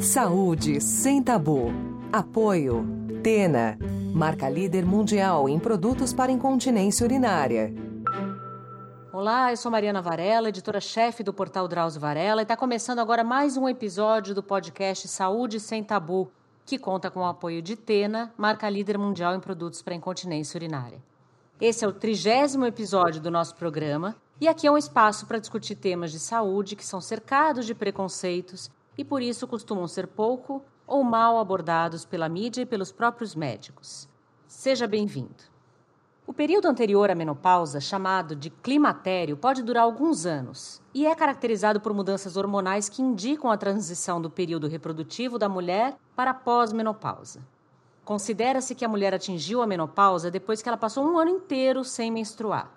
Saúde 0.00 0.78
sem 0.78 1.22
tabu. 1.22 1.72
Apoio. 2.12 2.86
Tena. 3.22 3.78
Marca 4.14 4.46
líder 4.48 4.84
mundial 4.84 5.48
em 5.48 5.58
produtos 5.58 6.12
para 6.12 6.30
incontinência 6.30 7.04
urinária. 7.04 7.74
Olá, 9.10 9.50
eu 9.50 9.56
sou 9.56 9.70
Mariana 9.70 10.02
Varela, 10.02 10.50
editora-chefe 10.50 11.22
do 11.22 11.32
portal 11.32 11.66
Drauzio 11.66 12.00
Varela, 12.00 12.42
e 12.42 12.44
está 12.44 12.54
começando 12.54 12.98
agora 12.98 13.24
mais 13.24 13.56
um 13.56 13.66
episódio 13.66 14.34
do 14.34 14.42
podcast 14.42 15.08
Saúde 15.08 15.58
Sem 15.58 15.82
Tabu, 15.82 16.30
que 16.66 16.78
conta 16.78 17.10
com 17.10 17.20
o 17.20 17.26
apoio 17.26 17.62
de 17.62 17.74
Tena, 17.74 18.32
marca 18.36 18.68
líder 18.68 18.98
mundial 18.98 19.34
em 19.34 19.40
produtos 19.40 19.80
para 19.80 19.94
incontinência 19.94 20.58
urinária. 20.58 21.02
Esse 21.58 21.86
é 21.86 21.88
o 21.88 21.92
trigésimo 21.92 22.66
episódio 22.66 23.20
do 23.20 23.30
nosso 23.30 23.54
programa, 23.54 24.14
e 24.38 24.46
aqui 24.46 24.66
é 24.66 24.70
um 24.70 24.76
espaço 24.76 25.24
para 25.24 25.38
discutir 25.38 25.74
temas 25.74 26.12
de 26.12 26.18
saúde 26.18 26.76
que 26.76 26.84
são 26.84 27.00
cercados 27.00 27.64
de 27.64 27.74
preconceitos 27.74 28.70
e 28.96 29.04
por 29.04 29.22
isso 29.22 29.46
costumam 29.46 29.86
ser 29.86 30.06
pouco 30.06 30.64
ou 30.86 31.02
mal 31.02 31.38
abordados 31.38 32.04
pela 32.04 32.28
mídia 32.28 32.62
e 32.62 32.66
pelos 32.66 32.92
próprios 32.92 33.34
médicos. 33.34 34.08
Seja 34.46 34.86
bem-vindo. 34.86 35.56
O 36.26 36.32
período 36.32 36.66
anterior 36.66 37.08
à 37.08 37.14
menopausa, 37.14 37.80
chamado 37.80 38.34
de 38.34 38.50
climatério, 38.50 39.36
pode 39.36 39.62
durar 39.62 39.84
alguns 39.84 40.26
anos 40.26 40.82
e 40.92 41.06
é 41.06 41.14
caracterizado 41.14 41.80
por 41.80 41.94
mudanças 41.94 42.36
hormonais 42.36 42.88
que 42.88 43.00
indicam 43.00 43.48
a 43.50 43.56
transição 43.56 44.20
do 44.20 44.28
período 44.28 44.66
reprodutivo 44.66 45.38
da 45.38 45.48
mulher 45.48 45.96
para 46.16 46.32
a 46.32 46.34
pós-menopausa. 46.34 47.46
Considera-se 48.04 48.74
que 48.74 48.84
a 48.84 48.88
mulher 48.88 49.14
atingiu 49.14 49.62
a 49.62 49.66
menopausa 49.66 50.30
depois 50.30 50.62
que 50.62 50.68
ela 50.68 50.76
passou 50.76 51.04
um 51.04 51.18
ano 51.18 51.30
inteiro 51.30 51.84
sem 51.84 52.10
menstruar. 52.10 52.72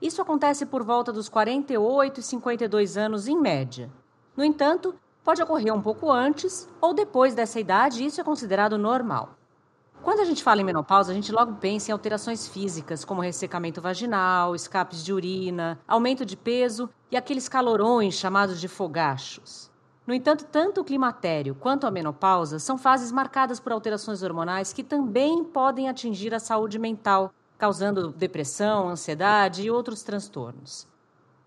Isso 0.00 0.22
acontece 0.22 0.66
por 0.66 0.84
volta 0.84 1.12
dos 1.12 1.28
48 1.28 2.20
e 2.20 2.22
52 2.22 2.96
anos 2.96 3.26
em 3.26 3.36
média. 3.36 3.90
No 4.36 4.44
entanto, 4.44 4.94
pode 5.24 5.42
ocorrer 5.42 5.74
um 5.74 5.80
pouco 5.80 6.10
antes 6.10 6.68
ou 6.80 6.92
depois 6.92 7.34
dessa 7.34 7.60
idade 7.60 8.02
e 8.02 8.06
isso 8.06 8.20
é 8.20 8.24
considerado 8.24 8.76
normal. 8.76 9.36
Quando 10.02 10.18
a 10.18 10.24
gente 10.24 10.42
fala 10.42 10.60
em 10.60 10.64
menopausa, 10.64 11.12
a 11.12 11.14
gente 11.14 11.30
logo 11.30 11.54
pensa 11.54 11.90
em 11.90 11.92
alterações 11.92 12.48
físicas, 12.48 13.04
como 13.04 13.20
ressecamento 13.20 13.80
vaginal, 13.80 14.52
escapes 14.52 15.04
de 15.04 15.12
urina, 15.12 15.78
aumento 15.86 16.26
de 16.26 16.36
peso 16.36 16.90
e 17.08 17.16
aqueles 17.16 17.48
calorões 17.48 18.14
chamados 18.14 18.60
de 18.60 18.66
fogachos. 18.66 19.70
No 20.04 20.12
entanto, 20.12 20.44
tanto 20.44 20.80
o 20.80 20.84
climatério 20.84 21.54
quanto 21.54 21.86
a 21.86 21.90
menopausa 21.90 22.58
são 22.58 22.76
fases 22.76 23.12
marcadas 23.12 23.60
por 23.60 23.70
alterações 23.70 24.24
hormonais 24.24 24.72
que 24.72 24.82
também 24.82 25.44
podem 25.44 25.88
atingir 25.88 26.34
a 26.34 26.40
saúde 26.40 26.80
mental, 26.80 27.32
causando 27.56 28.08
depressão, 28.08 28.88
ansiedade 28.88 29.62
e 29.62 29.70
outros 29.70 30.02
transtornos. 30.02 30.91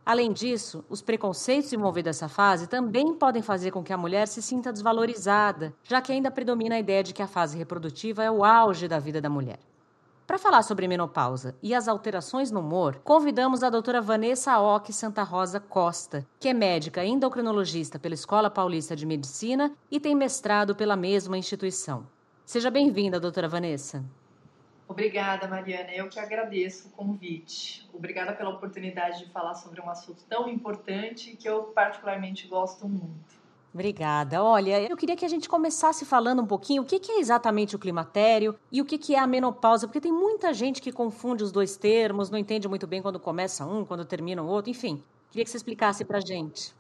Além 0.06 0.32
disso, 0.32 0.86
os 0.88 1.02
preconceitos 1.02 1.74
envolvidos 1.74 2.10
nessa 2.10 2.30
fase 2.30 2.68
também 2.68 3.16
podem 3.16 3.42
fazer 3.42 3.72
com 3.72 3.84
que 3.84 3.92
a 3.92 3.98
mulher 3.98 4.28
se 4.28 4.40
sinta 4.40 4.72
desvalorizada, 4.72 5.74
já 5.84 6.00
que 6.00 6.12
ainda 6.12 6.30
predomina 6.30 6.76
a 6.76 6.80
ideia 6.80 7.02
de 7.02 7.12
que 7.12 7.24
a 7.24 7.28
fase 7.28 7.58
reprodutiva 7.58 8.24
é 8.24 8.30
o 8.30 8.44
auge 8.44 8.88
da 8.88 9.00
vida 9.00 9.20
da 9.20 9.32
mulher. 9.32 9.58
Para 10.28 10.38
falar 10.38 10.62
sobre 10.62 10.88
menopausa 10.88 11.56
e 11.62 11.74
as 11.74 11.88
alterações 11.88 12.52
no 12.52 12.60
humor, 12.60 13.00
convidamos 13.04 13.64
a 13.64 13.70
doutora 13.70 14.00
Vanessa 14.00 14.60
Ock 14.60 14.94
Santa 14.94 15.24
Rosa 15.24 15.60
Costa, 15.60 16.26
que 16.40 16.50
é 16.50 16.54
médica 16.54 17.04
endocrinologista 17.04 17.98
pela 17.98 18.14
Escola 18.14 18.50
Paulista 18.50 18.96
de 18.96 19.08
Medicina 19.08 19.72
e 19.90 20.00
tem 20.00 20.14
mestrado 20.14 20.76
pela 20.76 20.96
mesma 20.96 21.36
instituição. 21.36 22.06
Seja 22.46 22.70
bem-vinda, 22.70 23.20
doutora 23.20 23.48
Vanessa. 23.48 24.06
Obrigada, 24.88 25.48
Mariana. 25.48 25.92
Eu 25.92 26.08
que 26.08 26.20
agradeço 26.20 26.88
o 26.88 26.92
convite. 26.92 27.90
Obrigada 27.94 28.34
pela 28.34 28.52
oportunidade 28.52 29.26
de 29.26 29.32
falar 29.32 29.56
sobre 29.56 29.82
um 29.82 29.90
assunto 29.90 30.24
tão 30.30 30.48
importante 30.48 31.36
que 31.36 31.50
eu 31.50 31.64
particularmente 31.64 32.48
gosto 32.48 32.88
muito. 32.88 33.46
Obrigada. 33.74 34.42
Olha, 34.42 34.82
eu 34.82 34.96
queria 34.96 35.18
que 35.18 35.26
a 35.26 35.28
gente 35.28 35.50
começasse 35.50 36.06
falando 36.06 36.42
um 36.42 36.46
pouquinho 36.46 36.84
o 36.84 36.86
que 36.86 37.12
é 37.12 37.20
exatamente 37.20 37.76
o 37.76 37.80
climatério 37.80 38.58
e 38.72 38.82
o 38.82 38.86
que 38.86 39.14
é 39.14 39.20
a 39.20 39.28
menopausa, 39.28 39.86
porque 39.86 40.00
tem 40.00 40.14
muita 40.14 40.54
gente 40.54 40.82
que 40.82 40.94
confunde 40.94 41.44
os 41.44 41.52
dois 41.52 41.76
termos, 41.76 42.30
não 42.30 42.38
entende 42.38 42.70
muito 42.70 42.88
bem 42.88 43.02
quando 43.02 43.20
começa 43.20 43.66
um, 43.66 43.84
quando 43.84 44.06
termina 44.06 44.42
o 44.42 44.48
outro, 44.48 44.72
enfim. 44.72 45.04
Queria 45.30 45.44
que 45.44 45.50
você 45.50 45.58
explicasse 45.58 46.06
para 46.06 46.20
a 46.20 46.22
gente. 46.22 46.74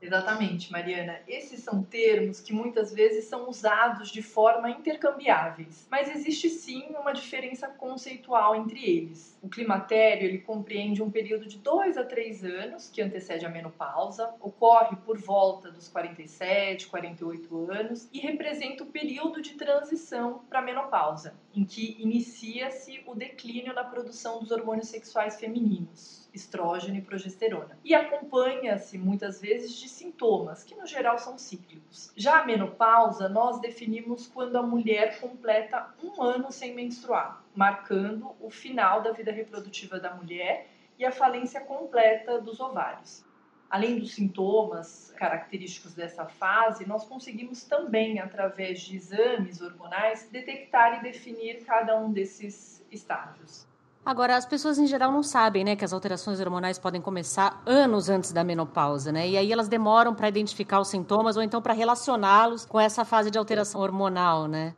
Exatamente, 0.00 0.70
Mariana. 0.70 1.20
Esses 1.26 1.62
são 1.62 1.82
termos 1.82 2.40
que 2.40 2.52
muitas 2.52 2.92
vezes 2.92 3.24
são 3.24 3.48
usados 3.48 4.10
de 4.10 4.22
forma 4.22 4.70
intercambiáveis, 4.70 5.86
mas 5.90 6.14
existe 6.14 6.50
sim 6.50 6.84
uma 6.90 7.12
diferença 7.12 7.66
conceitual 7.68 8.54
entre 8.54 8.84
eles. 8.84 9.38
O 9.42 9.48
climatério 9.48 10.28
ele 10.28 10.38
compreende 10.38 11.02
um 11.02 11.10
período 11.10 11.46
de 11.46 11.58
2 11.58 11.96
a 11.96 12.04
3 12.04 12.44
anos 12.44 12.90
que 12.90 13.00
antecede 13.00 13.46
a 13.46 13.48
menopausa, 13.48 14.34
ocorre 14.40 14.96
por 14.96 15.18
volta 15.18 15.70
dos 15.70 15.88
47, 15.88 16.88
48 16.88 17.70
anos 17.70 18.08
e 18.12 18.20
representa 18.20 18.84
o 18.84 18.86
período 18.86 19.40
de 19.40 19.54
transição 19.54 20.40
para 20.48 20.58
a 20.58 20.62
menopausa, 20.62 21.34
em 21.54 21.64
que 21.64 21.96
inicia-se 21.98 23.02
o 23.06 23.14
declínio 23.14 23.72
na 23.72 23.84
produção 23.84 24.40
dos 24.40 24.50
hormônios 24.50 24.88
sexuais 24.88 25.40
femininos 25.40 26.25
estrógeno 26.36 26.96
e 26.96 27.02
progesterona. 27.02 27.78
E 27.84 27.94
acompanha-se 27.94 28.96
muitas 28.98 29.40
vezes 29.40 29.74
de 29.74 29.88
sintomas, 29.88 30.62
que 30.62 30.74
no 30.74 30.86
geral 30.86 31.18
são 31.18 31.36
cíclicos. 31.36 32.12
Já 32.16 32.40
a 32.40 32.46
menopausa, 32.46 33.28
nós 33.28 33.60
definimos 33.60 34.26
quando 34.26 34.56
a 34.56 34.62
mulher 34.62 35.18
completa 35.18 35.94
um 36.02 36.22
ano 36.22 36.52
sem 36.52 36.74
menstruar, 36.74 37.42
marcando 37.54 38.34
o 38.40 38.50
final 38.50 39.02
da 39.02 39.12
vida 39.12 39.32
reprodutiva 39.32 39.98
da 39.98 40.14
mulher 40.14 40.68
e 40.98 41.04
a 41.04 41.10
falência 41.10 41.60
completa 41.60 42.40
dos 42.40 42.60
ovários. 42.60 43.24
Além 43.68 43.98
dos 43.98 44.14
sintomas 44.14 45.12
característicos 45.16 45.92
dessa 45.92 46.24
fase, 46.24 46.86
nós 46.86 47.04
conseguimos 47.04 47.64
também, 47.64 48.20
através 48.20 48.80
de 48.80 48.94
exames 48.94 49.60
hormonais, 49.60 50.28
detectar 50.30 51.00
e 51.00 51.02
definir 51.02 51.64
cada 51.64 51.98
um 51.98 52.12
desses 52.12 52.86
estágios. 52.92 53.66
Agora, 54.06 54.36
as 54.36 54.46
pessoas 54.46 54.78
em 54.78 54.86
geral 54.86 55.10
não 55.10 55.20
sabem, 55.20 55.64
né, 55.64 55.74
que 55.74 55.84
as 55.84 55.92
alterações 55.92 56.38
hormonais 56.38 56.78
podem 56.78 57.00
começar 57.00 57.60
anos 57.66 58.08
antes 58.08 58.30
da 58.30 58.44
menopausa, 58.44 59.10
né? 59.10 59.28
E 59.28 59.36
aí 59.36 59.50
elas 59.52 59.66
demoram 59.66 60.14
para 60.14 60.28
identificar 60.28 60.78
os 60.78 60.86
sintomas 60.86 61.36
ou 61.36 61.42
então 61.42 61.60
para 61.60 61.72
relacioná-los 61.74 62.64
com 62.64 62.78
essa 62.78 63.04
fase 63.04 63.32
de 63.32 63.38
alteração 63.38 63.80
hormonal, 63.80 64.46
né? 64.46 64.76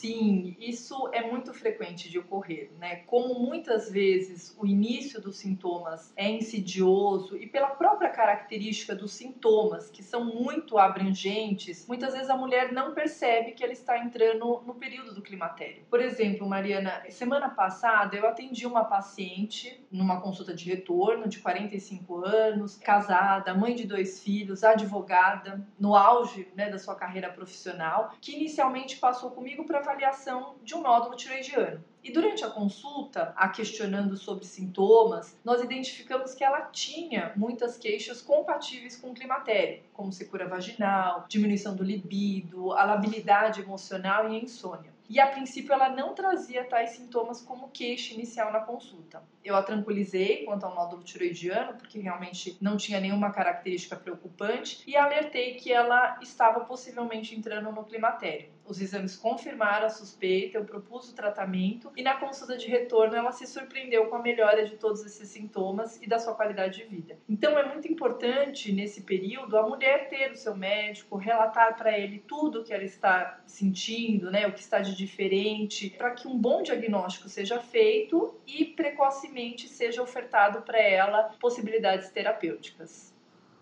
Sim, 0.00 0.56
isso 0.58 1.10
é 1.12 1.30
muito 1.30 1.52
frequente 1.52 2.08
de 2.08 2.18
ocorrer, 2.18 2.70
né? 2.78 3.02
Como 3.04 3.38
muitas 3.38 3.90
vezes 3.90 4.56
o 4.58 4.64
início 4.64 5.20
dos 5.20 5.36
sintomas 5.36 6.10
é 6.16 6.26
insidioso 6.26 7.36
e 7.36 7.46
pela 7.46 7.68
própria 7.68 8.08
característica 8.08 8.94
dos 8.94 9.12
sintomas, 9.12 9.90
que 9.90 10.02
são 10.02 10.24
muito 10.24 10.78
abrangentes, 10.78 11.86
muitas 11.86 12.14
vezes 12.14 12.30
a 12.30 12.34
mulher 12.34 12.72
não 12.72 12.94
percebe 12.94 13.52
que 13.52 13.62
ela 13.62 13.74
está 13.74 13.98
entrando 13.98 14.62
no 14.64 14.72
período 14.72 15.14
do 15.14 15.20
climatério. 15.20 15.82
Por 15.90 16.00
exemplo, 16.00 16.48
Mariana, 16.48 17.02
semana 17.10 17.50
passada 17.50 18.16
eu 18.16 18.26
atendi 18.26 18.66
uma 18.66 18.84
paciente 18.84 19.84
numa 19.92 20.18
consulta 20.18 20.54
de 20.54 20.64
retorno 20.64 21.28
de 21.28 21.40
45 21.40 22.24
anos, 22.24 22.74
casada, 22.74 23.52
mãe 23.52 23.74
de 23.74 23.86
dois 23.86 24.22
filhos, 24.22 24.64
advogada, 24.64 25.62
no 25.78 25.94
auge 25.94 26.48
né, 26.56 26.70
da 26.70 26.78
sua 26.78 26.94
carreira 26.94 27.30
profissional, 27.30 28.14
que 28.18 28.34
inicialmente 28.34 28.96
passou 28.96 29.30
comigo 29.32 29.64
para 29.66 29.89
avaliação 29.90 30.54
de 30.62 30.74
um 30.74 30.82
nódulo 30.82 31.16
tiroidiano. 31.16 31.84
E 32.02 32.10
durante 32.10 32.44
a 32.44 32.48
consulta, 32.48 33.34
a 33.36 33.48
questionando 33.48 34.16
sobre 34.16 34.46
sintomas, 34.46 35.38
nós 35.44 35.62
identificamos 35.62 36.32
que 36.32 36.42
ela 36.42 36.62
tinha 36.62 37.32
muitas 37.36 37.76
queixas 37.76 38.22
compatíveis 38.22 38.96
com 38.96 39.10
o 39.10 39.14
climatério, 39.14 39.82
como 39.92 40.10
secura 40.10 40.48
vaginal, 40.48 41.26
diminuição 41.28 41.76
do 41.76 41.84
libido, 41.84 42.72
a 42.72 42.84
labilidade 42.84 43.60
emocional 43.60 44.32
e 44.32 44.42
insônia. 44.42 44.90
E 45.10 45.18
a 45.18 45.26
princípio 45.26 45.72
ela 45.72 45.88
não 45.88 46.14
trazia 46.14 46.64
tais 46.64 46.90
sintomas 46.90 47.42
como 47.42 47.68
queixa 47.70 48.14
inicial 48.14 48.52
na 48.52 48.60
consulta. 48.60 49.20
Eu 49.44 49.56
a 49.56 49.62
tranquilizei 49.62 50.44
quanto 50.44 50.64
ao 50.64 50.72
nódulo 50.72 51.02
tiroidiano, 51.02 51.74
porque 51.74 51.98
realmente 51.98 52.56
não 52.60 52.76
tinha 52.76 53.00
nenhuma 53.00 53.32
característica 53.32 53.96
preocupante, 53.96 54.84
e 54.86 54.96
alertei 54.96 55.56
que 55.56 55.72
ela 55.72 56.16
estava 56.22 56.60
possivelmente 56.60 57.34
entrando 57.34 57.72
no 57.72 57.84
climatério. 57.84 58.50
Os 58.70 58.80
exames 58.80 59.16
confirmaram 59.16 59.86
a 59.86 59.90
suspeita, 59.90 60.56
eu 60.56 60.64
propus 60.64 61.10
o 61.10 61.12
tratamento 61.12 61.90
e 61.96 62.04
na 62.04 62.14
consulta 62.14 62.56
de 62.56 62.68
retorno 62.68 63.16
ela 63.16 63.32
se 63.32 63.44
surpreendeu 63.44 64.06
com 64.06 64.14
a 64.14 64.22
melhora 64.22 64.64
de 64.64 64.76
todos 64.76 65.04
esses 65.04 65.28
sintomas 65.28 66.00
e 66.00 66.08
da 66.08 66.20
sua 66.20 66.36
qualidade 66.36 66.78
de 66.78 66.84
vida. 66.84 67.18
Então 67.28 67.58
é 67.58 67.66
muito 67.66 67.88
importante 67.88 68.70
nesse 68.70 69.02
período 69.02 69.58
a 69.58 69.68
mulher 69.68 70.08
ter 70.08 70.30
o 70.30 70.36
seu 70.36 70.56
médico, 70.56 71.16
relatar 71.16 71.76
para 71.76 71.98
ele 71.98 72.20
tudo 72.20 72.60
o 72.60 72.64
que 72.64 72.72
ela 72.72 72.84
está 72.84 73.42
sentindo, 73.44 74.30
né, 74.30 74.46
o 74.46 74.52
que 74.52 74.60
está 74.60 74.78
de 74.78 74.94
diferente, 74.94 75.90
para 75.90 76.12
que 76.12 76.28
um 76.28 76.38
bom 76.38 76.62
diagnóstico 76.62 77.28
seja 77.28 77.58
feito 77.58 78.40
e 78.46 78.64
precocemente 78.64 79.66
seja 79.66 80.00
ofertado 80.00 80.62
para 80.62 80.78
ela 80.78 81.24
possibilidades 81.40 82.08
terapêuticas. 82.10 83.09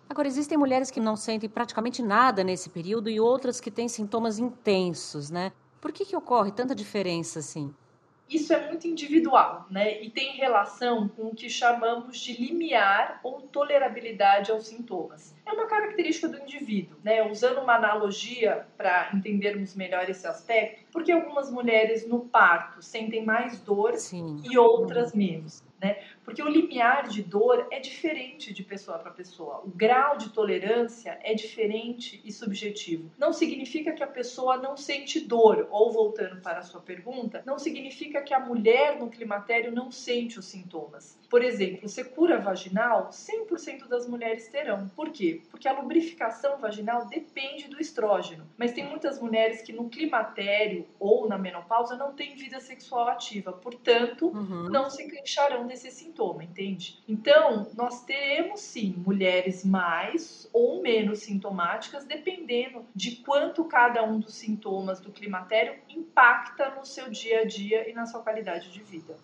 Agora, 0.09 0.27
existem 0.27 0.57
mulheres 0.57 0.91
que 0.91 1.01
não 1.01 1.17
sentem 1.17 1.49
praticamente 1.49 2.03
nada 2.03 2.43
nesse 2.43 2.71
período 2.71 3.11
e 3.11 3.21
outras 3.21 3.61
que 3.61 3.71
têm 3.71 3.89
sintomas 3.89 4.39
intensos, 4.39 5.31
né? 5.31 5.53
Por 5.81 5.93
que, 5.93 6.05
que 6.05 6.17
ocorre 6.17 6.51
tanta 6.51 6.75
diferença 6.75 7.39
assim? 7.39 7.75
isso 8.29 8.53
é 8.53 8.67
muito 8.67 8.87
individual, 8.87 9.67
né? 9.71 10.03
E 10.03 10.11
tem 10.11 10.37
relação 10.37 11.09
com 11.09 11.29
o 11.29 11.35
que 11.35 11.49
chamamos 11.49 12.19
de 12.19 12.35
limiar 12.35 13.21
ou 13.23 13.41
tolerabilidade 13.41 14.51
aos 14.51 14.67
sintomas. 14.67 15.35
É 15.47 15.53
uma 15.53 15.67
característica 15.67 16.29
do 16.29 16.39
indivíduo, 16.39 16.99
né? 17.03 17.27
Usando 17.29 17.59
uma 17.63 17.77
analogia 17.77 18.67
para 18.77 19.11
entendermos 19.15 19.75
melhor 19.75 20.09
esse 20.11 20.27
aspecto, 20.27 20.85
porque 20.93 21.11
algumas 21.11 21.51
mulheres 21.51 22.07
no 22.07 22.21
parto 22.21 22.83
sentem 22.83 23.25
mais 23.25 23.61
dor 23.61 23.97
Sim. 23.97 24.43
e 24.45 24.59
outras 24.59 25.15
menos 25.15 25.63
né? 25.81 25.99
Porque 26.29 26.43
o 26.43 26.49
limiar 26.49 27.09
de 27.09 27.23
dor 27.23 27.67
é 27.71 27.81
diferente 27.81 28.53
de 28.53 28.63
pessoa 28.63 28.99
para 28.99 29.11
pessoa. 29.11 29.63
O 29.65 29.71
grau 29.71 30.19
de 30.19 30.29
tolerância 30.29 31.19
é 31.23 31.33
diferente 31.33 32.21
e 32.23 32.31
subjetivo. 32.31 33.11
Não 33.17 33.33
significa 33.33 33.95
que 33.95 34.03
a 34.03 34.07
pessoa 34.07 34.59
não 34.59 34.77
sente 34.77 35.21
dor, 35.21 35.67
ou 35.71 35.91
voltando 35.91 36.43
para 36.43 36.59
a 36.59 36.63
sua 36.63 36.83
pergunta, 36.83 37.43
não 37.47 37.59
significa 37.59 38.21
que 38.21 38.35
a 38.35 38.41
mulher 38.41 38.99
no 38.99 39.09
climatério 39.09 39.73
não 39.73 39.91
sente 39.91 40.39
os 40.39 40.45
sintomas. 40.45 41.19
Por 41.31 41.43
exemplo, 41.43 41.89
secura 41.89 42.39
vaginal, 42.39 43.09
100% 43.09 43.89
das 43.89 44.07
mulheres 44.07 44.49
terão. 44.49 44.87
Por 44.91 45.11
quê? 45.11 45.41
Porque 45.51 45.67
a 45.67 45.73
lubrificação 45.73 46.59
vaginal 46.59 47.07
depende 47.07 47.69
do 47.69 47.81
estrógeno. 47.81 48.47
Mas 48.59 48.73
tem 48.73 48.87
muitas 48.87 49.19
mulheres 49.19 49.63
que 49.63 49.73
no 49.73 49.89
climatério 49.89 50.87
ou 51.01 51.27
na 51.27 51.39
menopausa 51.39 51.97
não 51.97 52.13
têm 52.13 52.37
vida 52.37 52.61
sexual 52.61 53.09
ativa, 53.09 53.51
portanto, 53.51 54.27
uhum. 54.27 54.69
não 54.69 54.91
se 54.91 55.09
queixarão 55.09 55.67
desse 55.67 55.89
sintoma, 56.19 56.43
entende? 56.43 57.03
Então, 57.07 57.69
nós 57.77 58.05
teremos 58.05 58.61
sim 58.61 58.95
mulheres 59.07 59.65
mais 59.65 60.49
ou 60.53 60.83
menos 60.83 61.21
sintomáticas, 61.21 62.05
dependendo 62.05 62.85
de 62.95 63.17
quanto 63.17 63.65
cada 63.65 64.03
um 64.03 64.19
dos 64.19 64.35
sintomas 64.35 64.99
do 65.01 65.13
climatério 65.13 65.79
impacta 65.89 66.75
no 66.75 66.85
seu 66.85 67.09
dia 67.09 67.43
a 67.43 67.45
dia 67.45 67.89
e 67.89 67.95
na 67.95 68.05
sua 68.05 68.21
qualidade 68.21 68.73
de 68.73 68.83
vida. 68.83 69.17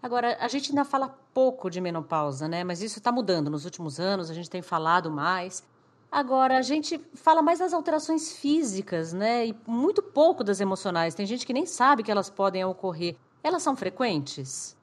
Agora, 0.00 0.38
a 0.40 0.48
gente 0.48 0.70
ainda 0.70 0.84
fala 0.84 1.18
pouco 1.34 1.68
de 1.68 1.80
menopausa, 1.80 2.48
né? 2.48 2.64
Mas 2.64 2.80
isso 2.80 2.98
está 2.98 3.10
mudando 3.10 3.50
nos 3.50 3.64
últimos 3.64 3.98
anos, 3.98 4.30
a 4.30 4.34
gente 4.34 4.48
tem 4.48 4.62
falado 4.62 5.10
mais. 5.10 5.62
Agora, 6.10 6.58
a 6.58 6.62
gente 6.62 6.98
fala 7.14 7.42
mais 7.42 7.58
das 7.58 7.72
alterações 7.72 8.32
físicas, 8.32 9.12
né? 9.12 9.46
E 9.46 9.56
muito 9.66 10.02
pouco 10.02 10.42
das 10.42 10.60
emocionais. 10.60 11.14
Tem 11.14 11.26
gente 11.26 11.44
que 11.44 11.52
nem 11.52 11.66
sabe 11.66 12.02
que 12.02 12.10
elas 12.10 12.30
podem 12.30 12.64
ocorrer. 12.64 13.16
Elas 13.42 13.62
são 13.62 13.76
frequentes? 13.76 14.76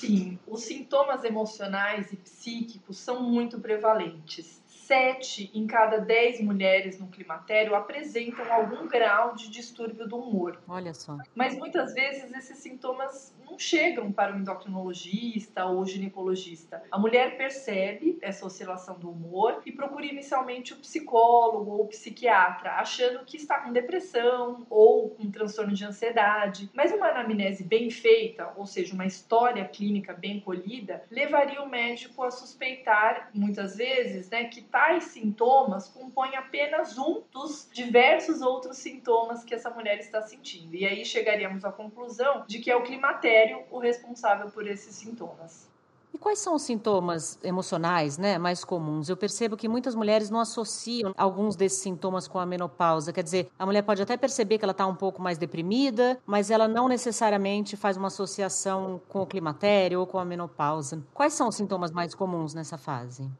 Sim, 0.00 0.38
os 0.46 0.62
sintomas 0.64 1.24
emocionais 1.24 2.10
e 2.10 2.16
psíquicos 2.16 2.98
são 2.98 3.22
muito 3.22 3.60
prevalentes. 3.60 4.62
Sete 4.66 5.50
em 5.52 5.66
cada 5.66 5.98
dez 5.98 6.40
mulheres 6.40 6.98
no 6.98 7.08
climatério 7.08 7.74
apresentam 7.74 8.50
algum 8.50 8.88
grau 8.88 9.34
de 9.34 9.50
distúrbio 9.50 10.08
do 10.08 10.16
humor. 10.16 10.58
Olha 10.66 10.94
só. 10.94 11.18
Mas 11.34 11.54
muitas 11.54 11.92
vezes 11.92 12.32
esses 12.32 12.58
sintomas 12.58 13.34
não 13.50 13.58
chegam 13.58 14.12
para 14.12 14.34
o 14.34 14.38
endocrinologista 14.38 15.66
ou 15.66 15.84
ginecologista. 15.84 16.82
A 16.90 16.98
mulher 16.98 17.36
percebe 17.36 18.18
essa 18.22 18.46
oscilação 18.46 18.98
do 18.98 19.10
humor 19.10 19.60
e 19.66 19.72
procura 19.72 20.06
inicialmente 20.06 20.72
o 20.72 20.76
psicólogo 20.76 21.72
ou 21.72 21.82
o 21.82 21.88
psiquiatra, 21.88 22.72
achando 22.74 23.24
que 23.24 23.36
está 23.36 23.58
com 23.58 23.72
depressão 23.72 24.66
ou 24.70 25.10
com 25.10 25.30
transtorno 25.30 25.74
de 25.74 25.84
ansiedade. 25.84 26.70
Mas 26.72 26.92
uma 26.92 27.08
anamnese 27.08 27.64
bem 27.64 27.90
feita, 27.90 28.52
ou 28.56 28.66
seja, 28.66 28.94
uma 28.94 29.06
história 29.06 29.64
clínica 29.64 30.12
bem 30.12 30.40
colhida, 30.40 31.02
levaria 31.10 31.62
o 31.62 31.68
médico 31.68 32.22
a 32.22 32.30
suspeitar, 32.30 33.30
muitas 33.34 33.76
vezes, 33.76 34.30
né, 34.30 34.44
que 34.44 34.62
tais 34.62 35.04
sintomas 35.04 35.88
compõem 35.88 36.36
apenas 36.36 36.96
um 36.98 37.22
dos 37.32 37.68
diversos 37.72 38.40
outros 38.42 38.76
sintomas 38.76 39.42
que 39.44 39.54
essa 39.54 39.70
mulher 39.70 39.98
está 39.98 40.22
sentindo. 40.22 40.74
E 40.74 40.86
aí 40.86 41.04
chegaríamos 41.04 41.64
à 41.64 41.72
conclusão 41.72 42.44
de 42.46 42.58
que 42.58 42.70
é 42.70 42.76
o 42.76 42.82
climatério 42.82 43.39
sério 43.40 43.62
o 43.70 43.78
responsável 43.78 44.50
por 44.50 44.66
esses 44.66 44.94
sintomas. 44.94 45.68
E 46.12 46.18
quais 46.18 46.40
são 46.40 46.56
os 46.56 46.62
sintomas 46.62 47.38
emocionais 47.42 48.18
né, 48.18 48.36
mais 48.36 48.64
comuns? 48.64 49.08
Eu 49.08 49.16
percebo 49.16 49.56
que 49.56 49.68
muitas 49.68 49.94
mulheres 49.94 50.28
não 50.28 50.40
associam 50.40 51.14
alguns 51.16 51.54
desses 51.54 51.78
sintomas 51.78 52.26
com 52.26 52.38
a 52.38 52.44
menopausa. 52.44 53.12
Quer 53.12 53.22
dizer, 53.22 53.48
a 53.56 53.64
mulher 53.64 53.82
pode 53.82 54.02
até 54.02 54.16
perceber 54.16 54.58
que 54.58 54.64
ela 54.64 54.72
está 54.72 54.86
um 54.86 54.94
pouco 54.96 55.22
mais 55.22 55.38
deprimida, 55.38 56.18
mas 56.26 56.50
ela 56.50 56.66
não 56.66 56.88
necessariamente 56.88 57.76
faz 57.76 57.96
uma 57.96 58.08
associação 58.08 59.00
com 59.08 59.22
o 59.22 59.26
climatério 59.26 60.00
ou 60.00 60.06
com 60.06 60.18
a 60.18 60.24
menopausa. 60.24 61.00
Quais 61.14 61.32
são 61.32 61.48
os 61.48 61.54
sintomas 61.54 61.92
mais 61.92 62.12
comuns 62.12 62.54
nessa 62.54 62.76
fase? 62.76 63.30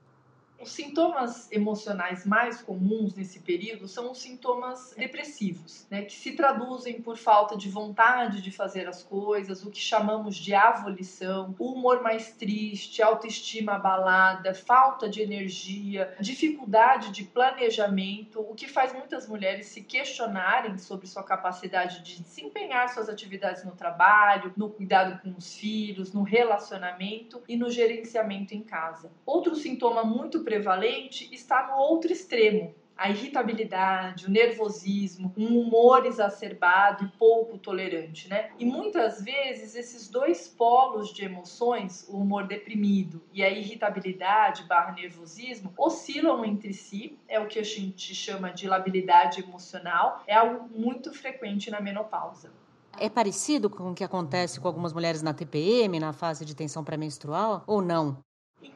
Os 0.60 0.72
sintomas 0.72 1.50
emocionais 1.50 2.26
mais 2.26 2.60
comuns 2.60 3.14
nesse 3.14 3.40
período 3.40 3.88
são 3.88 4.12
os 4.12 4.18
sintomas 4.20 4.94
depressivos, 4.94 5.86
né, 5.90 6.02
que 6.02 6.12
se 6.12 6.32
traduzem 6.32 7.00
por 7.00 7.16
falta 7.16 7.56
de 7.56 7.70
vontade 7.70 8.42
de 8.42 8.50
fazer 8.50 8.86
as 8.86 9.02
coisas, 9.02 9.64
o 9.64 9.70
que 9.70 9.80
chamamos 9.80 10.36
de 10.36 10.54
avolição, 10.54 11.54
humor 11.58 12.02
mais 12.02 12.32
triste, 12.32 13.02
autoestima 13.02 13.76
abalada, 13.76 14.52
falta 14.52 15.08
de 15.08 15.22
energia, 15.22 16.14
dificuldade 16.20 17.10
de 17.10 17.24
planejamento, 17.24 18.40
o 18.40 18.54
que 18.54 18.68
faz 18.68 18.92
muitas 18.92 19.26
mulheres 19.26 19.68
se 19.68 19.80
questionarem 19.80 20.76
sobre 20.76 21.06
sua 21.06 21.22
capacidade 21.22 22.02
de 22.02 22.20
desempenhar 22.22 22.90
suas 22.90 23.08
atividades 23.08 23.64
no 23.64 23.72
trabalho, 23.72 24.52
no 24.58 24.68
cuidado 24.68 25.22
com 25.22 25.30
os 25.38 25.54
filhos, 25.56 26.12
no 26.12 26.22
relacionamento 26.22 27.42
e 27.48 27.56
no 27.56 27.70
gerenciamento 27.70 28.54
em 28.54 28.62
casa. 28.62 29.10
Outro 29.24 29.54
sintoma 29.54 30.04
muito 30.04 30.49
prevalente 30.50 31.28
está 31.32 31.68
no 31.68 31.76
outro 31.76 32.12
extremo. 32.12 32.74
A 32.96 33.08
irritabilidade, 33.08 34.26
o 34.26 34.30
nervosismo, 34.30 35.32
um 35.36 35.58
humor 35.58 36.04
exacerbado 36.04 37.04
e 37.04 37.08
pouco 37.16 37.56
tolerante, 37.56 38.28
né? 38.28 38.50
E 38.58 38.64
muitas 38.66 39.22
vezes 39.22 39.74
esses 39.74 40.08
dois 40.08 40.48
polos 40.48 41.14
de 41.14 41.24
emoções, 41.24 42.04
o 42.10 42.18
humor 42.18 42.48
deprimido 42.48 43.22
e 43.32 43.44
a 43.44 43.48
irritabilidade 43.48 44.64
barra 44.64 44.92
nervosismo, 44.92 45.72
oscilam 45.78 46.44
entre 46.44 46.74
si, 46.74 47.16
é 47.28 47.38
o 47.38 47.46
que 47.46 47.60
a 47.60 47.64
gente 47.64 48.12
chama 48.12 48.50
de 48.50 48.66
labilidade 48.68 49.40
emocional, 49.40 50.22
é 50.26 50.34
algo 50.34 50.68
muito 50.76 51.14
frequente 51.14 51.70
na 51.70 51.80
menopausa. 51.80 52.52
É 52.98 53.08
parecido 53.08 53.70
com 53.70 53.92
o 53.92 53.94
que 53.94 54.04
acontece 54.04 54.60
com 54.60 54.66
algumas 54.66 54.92
mulheres 54.92 55.22
na 55.22 55.32
TPM, 55.32 55.98
na 56.00 56.12
fase 56.12 56.44
de 56.44 56.54
tensão 56.54 56.84
pré-menstrual, 56.84 57.62
ou 57.66 57.80
não? 57.80 58.18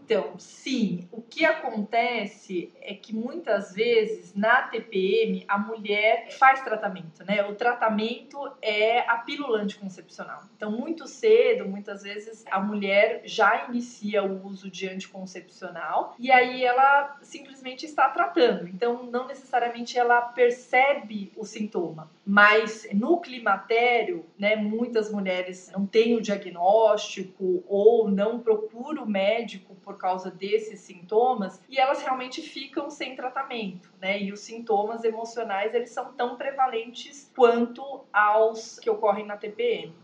Então, 0.04 0.38
sim, 0.38 1.08
o 1.10 1.22
que 1.22 1.46
acontece 1.46 2.70
é 2.82 2.92
que 2.92 3.14
muitas 3.14 3.72
vezes 3.72 4.34
na 4.34 4.60
TPM 4.60 5.46
a 5.48 5.56
mulher 5.56 6.30
faz 6.32 6.60
tratamento, 6.62 7.24
né? 7.24 7.42
O 7.44 7.54
tratamento 7.54 8.38
é 8.60 8.98
a 9.08 9.16
pílula 9.16 9.62
anticoncepcional. 9.62 10.42
Então, 10.54 10.70
muito 10.70 11.06
cedo, 11.08 11.66
muitas 11.66 12.02
vezes 12.02 12.44
a 12.50 12.60
mulher 12.60 13.22
já 13.24 13.66
inicia 13.66 14.22
o 14.22 14.46
uso 14.46 14.70
de 14.70 14.86
anticoncepcional 14.86 16.14
e 16.18 16.30
aí 16.30 16.62
ela 16.62 17.16
simplesmente 17.22 17.86
está 17.86 18.06
tratando. 18.10 18.68
Então, 18.68 19.04
não 19.04 19.26
necessariamente 19.26 19.98
ela 19.98 20.20
percebe 20.20 21.32
o 21.34 21.46
sintoma, 21.46 22.10
mas 22.26 22.86
no 22.92 23.20
climatério, 23.22 24.26
né, 24.38 24.54
muitas 24.54 25.10
mulheres 25.10 25.70
não 25.72 25.86
têm 25.86 26.14
o 26.14 26.20
diagnóstico 26.20 27.64
ou 27.66 28.10
não 28.10 28.38
procuram 28.38 29.04
o 29.04 29.08
médico 29.08 29.73
por 29.84 29.98
causa 29.98 30.30
desses 30.30 30.80
sintomas 30.80 31.62
e 31.68 31.78
elas 31.78 32.02
realmente 32.02 32.42
ficam 32.42 32.90
sem 32.90 33.14
tratamento, 33.14 33.90
né? 34.00 34.20
E 34.20 34.32
os 34.32 34.40
sintomas 34.40 35.04
emocionais 35.04 35.74
eles 35.74 35.90
são 35.90 36.12
tão 36.14 36.36
prevalentes 36.36 37.30
quanto 37.36 38.04
aos 38.12 38.78
que 38.78 38.90
ocorrem 38.90 39.26
na 39.26 39.36
TPM. 39.36 39.94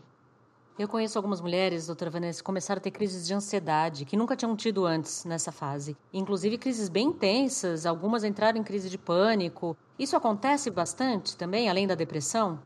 Eu 0.79 0.87
conheço 0.87 1.19
algumas 1.19 1.41
mulheres, 1.41 1.85
doutora 1.85 2.09
Vanessa, 2.09 2.39
que 2.39 2.45
começaram 2.45 2.79
a 2.79 2.81
ter 2.81 2.91
crises 2.91 3.27
de 3.27 3.33
ansiedade 3.33 4.05
que 4.05 4.15
nunca 4.17 4.35
tinham 4.35 4.55
tido 4.55 4.85
antes 4.85 5.25
nessa 5.25 5.51
fase. 5.51 5.97
Inclusive 6.13 6.57
crises 6.57 6.89
bem 6.89 7.09
intensas, 7.09 7.85
algumas 7.85 8.23
entraram 8.23 8.57
em 8.57 8.63
crise 8.63 8.89
de 8.89 8.97
pânico. 8.97 9.77
Isso 9.99 10.15
acontece 10.15 10.71
bastante 10.71 11.37
também, 11.37 11.69
além 11.69 11.85
da 11.85 11.93
depressão? 11.93 12.59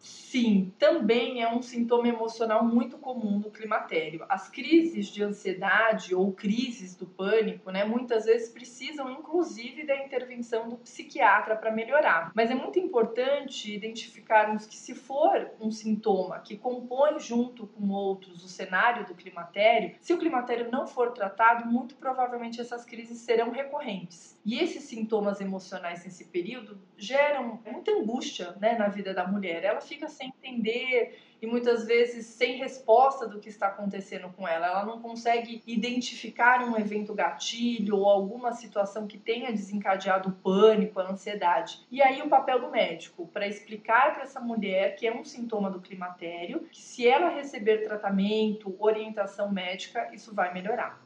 Sim, 0.00 0.72
também 0.78 1.42
é 1.42 1.52
um 1.52 1.60
sintoma 1.60 2.08
emocional 2.08 2.64
muito 2.64 2.96
comum 2.96 3.38
no 3.38 3.50
climatério. 3.50 4.24
As 4.30 4.48
crises 4.48 5.08
de 5.08 5.22
ansiedade 5.22 6.14
ou 6.14 6.32
crises 6.32 6.96
do 6.96 7.06
pânico, 7.06 7.70
né, 7.70 7.84
muitas 7.84 8.24
vezes 8.24 8.48
precisam 8.48 9.10
inclusive 9.10 9.84
da 9.84 10.02
intervenção 10.02 10.70
do 10.70 10.76
psiquiatra 10.76 11.54
para 11.54 11.70
melhorar. 11.70 12.32
Mas 12.34 12.50
é 12.50 12.54
muito 12.54 12.78
importante 12.78 13.74
identificarmos 13.74 14.64
que 14.64 14.76
se 14.76 14.94
for 14.94 15.50
um 15.60 15.70
sintoma 15.70 16.40
que 16.40 16.56
compõe 16.56 17.18
junto 17.18 17.66
com 17.66 17.90
outros 17.90 18.42
o 18.42 18.48
cenário 18.48 19.06
do 19.06 19.14
climatério, 19.14 19.96
se 20.00 20.14
o 20.14 20.18
climatério 20.18 20.70
não 20.70 20.86
for 20.86 21.12
tratado, 21.12 21.66
muito 21.66 21.94
provavelmente 21.96 22.58
essas 22.58 22.86
crises 22.86 23.18
serão 23.18 23.50
recorrentes. 23.50 24.38
E 24.46 24.58
esses 24.58 24.84
sintomas 24.84 25.40
emocionais 25.42 26.04
nesse 26.04 26.24
período 26.24 26.80
geram 26.96 27.60
muita 27.70 27.90
angústia, 27.90 28.56
né, 28.58 28.78
na 28.78 28.88
vida 28.88 29.12
da 29.12 29.26
mulher. 29.26 29.62
Ela 29.62 29.80
fica 29.90 30.08
sem 30.08 30.28
entender 30.28 31.18
e 31.42 31.46
muitas 31.46 31.84
vezes 31.84 32.26
sem 32.26 32.56
resposta 32.56 33.26
do 33.26 33.40
que 33.40 33.48
está 33.48 33.66
acontecendo 33.66 34.28
com 34.36 34.46
ela. 34.46 34.66
Ela 34.66 34.84
não 34.84 35.00
consegue 35.00 35.62
identificar 35.66 36.62
um 36.62 36.76
evento 36.78 37.12
gatilho 37.12 37.96
ou 37.96 38.08
alguma 38.08 38.52
situação 38.52 39.06
que 39.06 39.18
tenha 39.18 39.50
desencadeado 39.50 40.28
o 40.28 40.32
pânico, 40.32 41.00
a 41.00 41.10
ansiedade. 41.10 41.84
E 41.90 42.00
aí 42.00 42.22
o 42.22 42.28
papel 42.28 42.60
do 42.60 42.70
médico 42.70 43.26
para 43.32 43.48
explicar 43.48 44.14
para 44.14 44.22
essa 44.22 44.38
mulher 44.38 44.94
que 44.96 45.06
é 45.06 45.14
um 45.14 45.24
sintoma 45.24 45.70
do 45.70 45.80
climatério, 45.80 46.68
que 46.70 46.80
se 46.80 47.08
ela 47.08 47.30
receber 47.30 47.78
tratamento, 47.78 48.76
orientação 48.78 49.50
médica, 49.50 50.14
isso 50.14 50.34
vai 50.34 50.52
melhorar. 50.54 51.00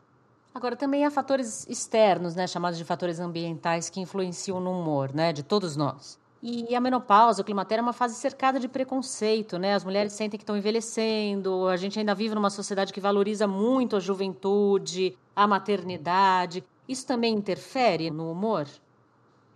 Agora, 0.52 0.76
também 0.76 1.04
há 1.04 1.10
fatores 1.10 1.66
externos, 1.68 2.36
né, 2.36 2.46
chamados 2.46 2.78
de 2.78 2.84
fatores 2.84 3.18
ambientais, 3.18 3.90
que 3.90 4.00
influenciam 4.00 4.60
no 4.60 4.70
humor, 4.70 5.12
né, 5.12 5.32
de 5.32 5.42
todos 5.42 5.74
nós. 5.74 6.16
E 6.46 6.76
a 6.76 6.80
menopausa, 6.80 7.40
o 7.40 7.44
climatério, 7.44 7.80
é 7.80 7.82
uma 7.82 7.94
fase 7.94 8.16
cercada 8.16 8.60
de 8.60 8.68
preconceito, 8.68 9.58
né? 9.58 9.72
As 9.72 9.82
mulheres 9.82 10.12
sentem 10.12 10.36
que 10.36 10.42
estão 10.42 10.54
envelhecendo, 10.54 11.66
a 11.68 11.76
gente 11.78 11.98
ainda 11.98 12.14
vive 12.14 12.34
numa 12.34 12.50
sociedade 12.50 12.92
que 12.92 13.00
valoriza 13.00 13.46
muito 13.46 13.96
a 13.96 14.00
juventude, 14.00 15.16
a 15.34 15.46
maternidade. 15.46 16.62
Isso 16.86 17.06
também 17.06 17.32
interfere 17.32 18.10
no 18.10 18.30
humor? 18.30 18.68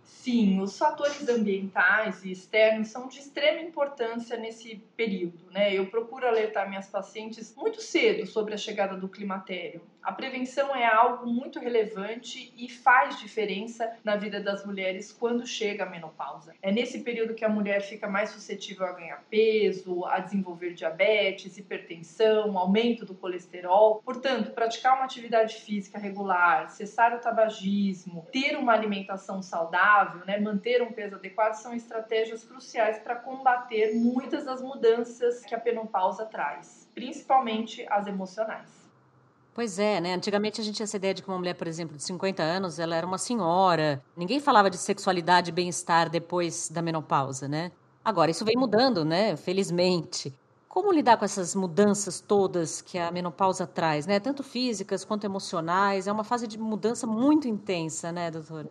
Sim, 0.03 0.59
os 0.61 0.79
fatores 0.79 1.29
ambientais 1.29 2.25
e 2.25 2.31
externos 2.31 2.87
são 2.87 3.07
de 3.07 3.19
extrema 3.19 3.61
importância 3.61 4.35
nesse 4.35 4.77
período. 4.97 5.39
Né? 5.51 5.75
Eu 5.75 5.85
procuro 5.85 6.27
alertar 6.27 6.67
minhas 6.67 6.87
pacientes 6.87 7.53
muito 7.55 7.83
cedo 7.83 8.25
sobre 8.25 8.55
a 8.55 8.57
chegada 8.57 8.97
do 8.97 9.07
climatério. 9.07 9.81
A 10.01 10.13
prevenção 10.13 10.73
é 10.73 10.85
algo 10.85 11.27
muito 11.27 11.59
relevante 11.59 12.53
e 12.57 12.69
faz 12.69 13.19
diferença 13.19 13.97
na 14.03 14.15
vida 14.15 14.39
das 14.39 14.65
mulheres 14.65 15.11
quando 15.11 15.45
chega 15.45 15.83
a 15.83 15.89
menopausa. 15.89 16.55
É 16.61 16.71
nesse 16.71 17.01
período 17.01 17.35
que 17.35 17.43
a 17.43 17.49
mulher 17.49 17.81
fica 17.81 18.07
mais 18.07 18.29
suscetível 18.29 18.85
a 18.85 18.93
ganhar 18.93 19.23
peso, 19.29 20.05
a 20.05 20.19
desenvolver 20.19 20.73
diabetes, 20.73 21.57
hipertensão, 21.57 22.57
aumento 22.57 23.05
do 23.05 23.13
colesterol. 23.13 24.01
Portanto, 24.03 24.51
praticar 24.51 24.95
uma 24.95 25.03
atividade 25.03 25.55
física 25.55 25.99
regular, 25.99 26.69
cessar 26.69 27.13
o 27.13 27.19
tabagismo, 27.19 28.25
ter 28.31 28.57
uma 28.57 28.73
alimentação 28.73 29.41
saudável, 29.41 30.25
né, 30.25 30.39
manter 30.39 30.81
um 30.81 30.93
peso 30.93 31.15
adequado 31.15 31.55
são 31.55 31.73
estratégias 31.73 32.43
cruciais 32.43 32.99
para 32.99 33.15
combater 33.15 33.93
muitas 33.95 34.45
das 34.45 34.61
mudanças 34.61 35.43
que 35.43 35.53
a 35.53 35.61
menopausa 35.63 36.25
traz, 36.25 36.89
principalmente 36.95 37.85
as 37.89 38.07
emocionais. 38.07 38.78
Pois 39.59 39.77
é, 39.77 39.99
né? 39.99 40.13
Antigamente 40.13 40.61
a 40.61 40.63
gente 40.63 40.77
tinha 40.77 40.85
essa 40.85 40.95
ideia 40.95 41.13
de 41.13 41.21
que 41.21 41.27
uma 41.27 41.37
mulher, 41.37 41.53
por 41.53 41.67
exemplo, 41.67 41.97
de 41.97 42.03
50 42.03 42.41
anos, 42.41 42.79
ela 42.79 42.95
era 42.95 43.05
uma 43.05 43.17
senhora. 43.17 44.01
Ninguém 44.15 44.39
falava 44.39 44.69
de 44.69 44.77
sexualidade 44.77 45.49
e 45.49 45.51
bem-estar 45.51 46.09
depois 46.09 46.69
da 46.69 46.81
menopausa, 46.81 47.45
né? 47.45 47.69
Agora, 48.01 48.31
isso 48.31 48.45
vem 48.45 48.55
mudando, 48.55 49.03
né? 49.03 49.35
Felizmente. 49.35 50.33
Como 50.69 50.93
lidar 50.93 51.17
com 51.17 51.25
essas 51.25 51.53
mudanças 51.55 52.21
todas 52.21 52.81
que 52.81 52.97
a 52.97 53.11
menopausa 53.11 53.67
traz, 53.67 54.07
né? 54.07 54.17
Tanto 54.17 54.43
físicas 54.43 55.03
quanto 55.03 55.25
emocionais. 55.25 56.07
É 56.07 56.11
uma 56.13 56.23
fase 56.23 56.47
de 56.47 56.57
mudança 56.57 57.05
muito 57.05 57.45
intensa, 57.45 58.13
né, 58.13 58.31
doutora? 58.31 58.69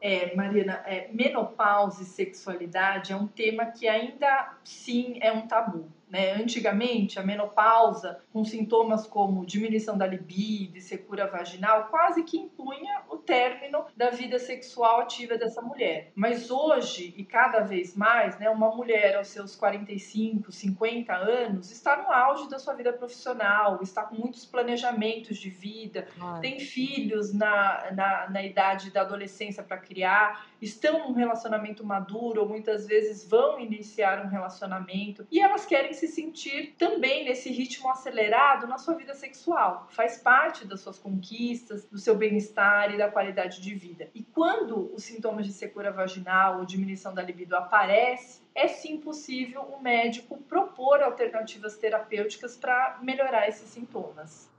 É, 0.00 0.34
Marina, 0.34 0.82
é, 0.86 1.10
menopausa 1.12 2.02
e 2.02 2.06
sexualidade 2.06 3.12
é 3.12 3.16
um 3.16 3.26
tema 3.26 3.66
que 3.66 3.86
ainda 3.86 4.54
sim 4.64 5.18
é 5.20 5.30
um 5.30 5.46
tabu. 5.46 5.86
Né? 6.08 6.32
Antigamente, 6.32 7.18
a 7.18 7.22
menopausa, 7.22 8.20
com 8.32 8.44
sintomas 8.44 9.06
como 9.06 9.46
diminuição 9.46 9.96
da 9.96 10.06
libido 10.06 10.78
e 10.78 10.80
secura 10.80 11.26
vaginal, 11.26 11.88
quase 11.88 12.22
que 12.22 12.36
impunha 12.36 13.02
o 13.08 13.16
término 13.16 13.84
da 13.96 14.10
vida 14.10 14.38
sexual 14.38 15.00
ativa 15.00 15.36
dessa 15.36 15.60
mulher. 15.62 16.12
Mas 16.14 16.50
hoje, 16.50 17.14
e 17.16 17.24
cada 17.24 17.60
vez 17.60 17.96
mais, 17.96 18.38
né, 18.38 18.48
uma 18.50 18.74
mulher 18.74 19.16
aos 19.16 19.28
seus 19.28 19.56
45, 19.56 20.52
50 20.52 21.14
anos 21.14 21.70
está 21.70 21.96
no 21.96 22.10
auge 22.10 22.48
da 22.48 22.58
sua 22.58 22.74
vida 22.74 22.92
profissional, 22.92 23.80
está 23.82 24.02
com 24.02 24.16
muitos 24.16 24.44
planejamentos 24.44 25.38
de 25.38 25.50
vida, 25.50 26.06
tem 26.40 26.60
filhos 26.60 27.32
na, 27.32 27.90
na, 27.92 28.30
na 28.30 28.42
idade 28.42 28.90
da 28.90 29.02
adolescência 29.02 29.62
para 29.62 29.78
criar, 29.78 30.46
estão 30.64 31.06
num 31.06 31.12
relacionamento 31.12 31.84
maduro 31.84 32.40
ou 32.42 32.48
muitas 32.48 32.86
vezes 32.86 33.28
vão 33.28 33.60
iniciar 33.60 34.24
um 34.24 34.28
relacionamento 34.28 35.26
e 35.30 35.40
elas 35.40 35.66
querem 35.66 35.92
se 35.92 36.08
sentir 36.08 36.74
também 36.78 37.24
nesse 37.24 37.50
ritmo 37.50 37.90
acelerado 37.90 38.66
na 38.66 38.78
sua 38.78 38.94
vida 38.94 39.14
sexual. 39.14 39.86
Faz 39.90 40.18
parte 40.18 40.66
das 40.66 40.80
suas 40.80 40.98
conquistas, 40.98 41.84
do 41.84 41.98
seu 41.98 42.16
bem-estar 42.16 42.94
e 42.94 42.98
da 42.98 43.10
qualidade 43.10 43.60
de 43.60 43.74
vida. 43.74 44.08
E 44.14 44.22
quando 44.22 44.92
os 44.94 45.04
sintomas 45.04 45.46
de 45.46 45.52
secura 45.52 45.92
vaginal 45.92 46.58
ou 46.58 46.64
diminuição 46.64 47.14
da 47.14 47.22
libido 47.22 47.54
aparecem, 47.54 48.42
é 48.54 48.68
sim 48.68 48.98
possível 48.98 49.62
o 49.62 49.82
médico 49.82 50.38
propor 50.44 51.02
alternativas 51.02 51.76
terapêuticas 51.76 52.56
para 52.56 52.98
melhorar 53.02 53.48
esses 53.48 53.68
sintomas. 53.68 54.53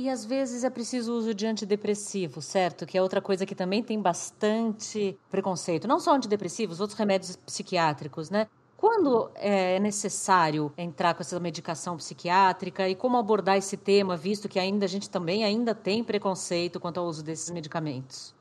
E 0.00 0.08
às 0.08 0.24
vezes 0.24 0.64
é 0.64 0.70
preciso 0.70 1.12
uso 1.12 1.34
de 1.34 1.46
antidepressivo, 1.46 2.40
certo? 2.40 2.86
Que 2.86 2.96
é 2.96 3.02
outra 3.02 3.20
coisa 3.20 3.44
que 3.44 3.54
também 3.54 3.82
tem 3.82 4.00
bastante 4.00 5.14
preconceito. 5.30 5.86
Não 5.86 6.00
só 6.00 6.14
antidepressivos, 6.14 6.80
outros 6.80 6.98
remédios 6.98 7.36
psiquiátricos, 7.36 8.30
né? 8.30 8.46
Quando 8.78 9.30
é 9.34 9.78
necessário 9.78 10.72
entrar 10.74 11.12
com 11.12 11.20
essa 11.20 11.38
medicação 11.38 11.98
psiquiátrica 11.98 12.88
e 12.88 12.94
como 12.94 13.18
abordar 13.18 13.58
esse 13.58 13.76
tema, 13.76 14.16
visto 14.16 14.48
que 14.48 14.58
ainda 14.58 14.86
a 14.86 14.88
gente 14.88 15.10
também 15.10 15.44
ainda 15.44 15.74
tem 15.74 16.02
preconceito 16.02 16.80
quanto 16.80 16.98
ao 16.98 17.04
uso 17.04 17.22
desses 17.22 17.50
medicamentos? 17.50 18.34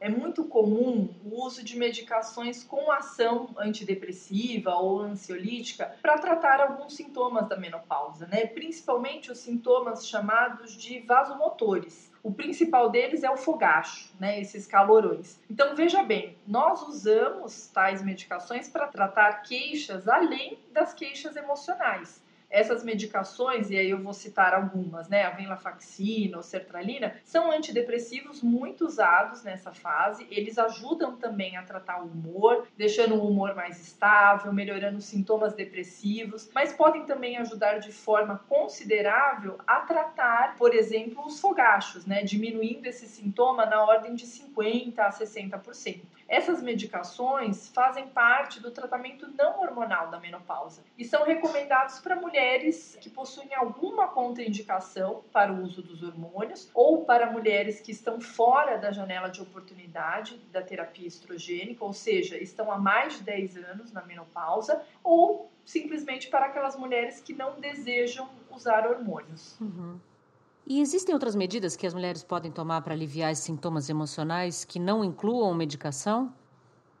É 0.00 0.08
muito 0.08 0.44
comum 0.44 1.08
o 1.24 1.44
uso 1.44 1.62
de 1.62 1.76
medicações 1.76 2.62
com 2.64 2.90
ação 2.90 3.54
antidepressiva 3.58 4.74
ou 4.74 5.00
ansiolítica 5.00 5.94
para 6.00 6.18
tratar 6.18 6.60
alguns 6.60 6.94
sintomas 6.94 7.48
da 7.48 7.56
menopausa, 7.56 8.26
né? 8.26 8.46
principalmente 8.46 9.30
os 9.30 9.38
sintomas 9.38 10.06
chamados 10.06 10.76
de 10.76 11.00
vasomotores. 11.00 12.10
O 12.22 12.32
principal 12.32 12.90
deles 12.90 13.22
é 13.22 13.30
o 13.30 13.36
fogacho, 13.36 14.12
né, 14.18 14.40
esses 14.40 14.66
calorões. 14.66 15.40
Então 15.48 15.74
veja 15.74 16.02
bem, 16.02 16.36
nós 16.46 16.82
usamos 16.82 17.68
tais 17.68 18.02
medicações 18.02 18.68
para 18.68 18.88
tratar 18.88 19.42
queixas 19.42 20.08
além 20.08 20.58
das 20.72 20.92
queixas 20.92 21.36
emocionais. 21.36 22.20
Essas 22.50 22.82
medicações, 22.82 23.70
e 23.70 23.76
aí 23.76 23.90
eu 23.90 24.02
vou 24.02 24.14
citar 24.14 24.54
algumas, 24.54 25.08
né, 25.08 25.24
a 25.24 25.30
venlafaxina 25.30 26.38
ou 26.38 26.42
sertralina, 26.42 27.16
são 27.24 27.50
antidepressivos 27.50 28.42
muito 28.42 28.86
usados 28.86 29.42
nessa 29.42 29.70
fase. 29.70 30.26
Eles 30.30 30.58
ajudam 30.58 31.16
também 31.16 31.56
a 31.56 31.62
tratar 31.62 32.02
o 32.02 32.06
humor, 32.06 32.66
deixando 32.76 33.16
o 33.16 33.28
humor 33.28 33.54
mais 33.54 33.80
estável, 33.80 34.52
melhorando 34.52 34.98
os 34.98 35.04
sintomas 35.04 35.54
depressivos, 35.54 36.50
mas 36.54 36.72
podem 36.72 37.04
também 37.04 37.36
ajudar 37.36 37.78
de 37.78 37.92
forma 37.92 38.38
considerável 38.48 39.58
a 39.66 39.80
tratar, 39.80 40.56
por 40.56 40.74
exemplo, 40.74 41.24
os 41.26 41.40
fogachos, 41.40 42.06
né, 42.06 42.22
diminuindo 42.22 42.86
esse 42.86 43.06
sintoma 43.06 43.66
na 43.66 43.84
ordem 43.84 44.14
de 44.14 44.26
50 44.26 45.04
a 45.04 45.10
60%. 45.10 46.17
Essas 46.28 46.62
medicações 46.62 47.68
fazem 47.68 48.06
parte 48.08 48.60
do 48.60 48.70
tratamento 48.70 49.26
não 49.36 49.60
hormonal 49.60 50.10
da 50.10 50.20
menopausa 50.20 50.84
e 50.98 51.04
são 51.04 51.24
recomendados 51.24 52.00
para 52.00 52.14
mulheres 52.14 52.98
que 53.00 53.08
possuem 53.08 53.54
alguma 53.54 54.08
contraindicação 54.08 55.24
para 55.32 55.50
o 55.50 55.62
uso 55.62 55.80
dos 55.80 56.02
hormônios 56.02 56.70
ou 56.74 57.04
para 57.06 57.32
mulheres 57.32 57.80
que 57.80 57.92
estão 57.92 58.20
fora 58.20 58.76
da 58.76 58.92
janela 58.92 59.28
de 59.28 59.40
oportunidade 59.40 60.36
da 60.52 60.60
terapia 60.60 61.08
estrogênica, 61.08 61.82
ou 61.82 61.94
seja, 61.94 62.36
estão 62.36 62.70
há 62.70 62.76
mais 62.76 63.16
de 63.18 63.22
10 63.22 63.56
anos 63.56 63.92
na 63.92 64.04
menopausa, 64.04 64.84
ou 65.02 65.50
simplesmente 65.64 66.28
para 66.28 66.46
aquelas 66.46 66.76
mulheres 66.76 67.20
que 67.20 67.32
não 67.32 67.58
desejam 67.58 68.28
usar 68.50 68.86
hormônios. 68.86 69.58
Uhum. 69.60 69.98
E 70.70 70.82
existem 70.82 71.14
outras 71.14 71.34
medidas 71.34 71.74
que 71.74 71.86
as 71.86 71.94
mulheres 71.94 72.22
podem 72.22 72.52
tomar 72.52 72.82
para 72.82 72.92
aliviar 72.92 73.32
os 73.32 73.38
sintomas 73.38 73.88
emocionais 73.88 74.66
que 74.66 74.78
não 74.78 75.02
incluam 75.02 75.54
medicação? 75.54 76.30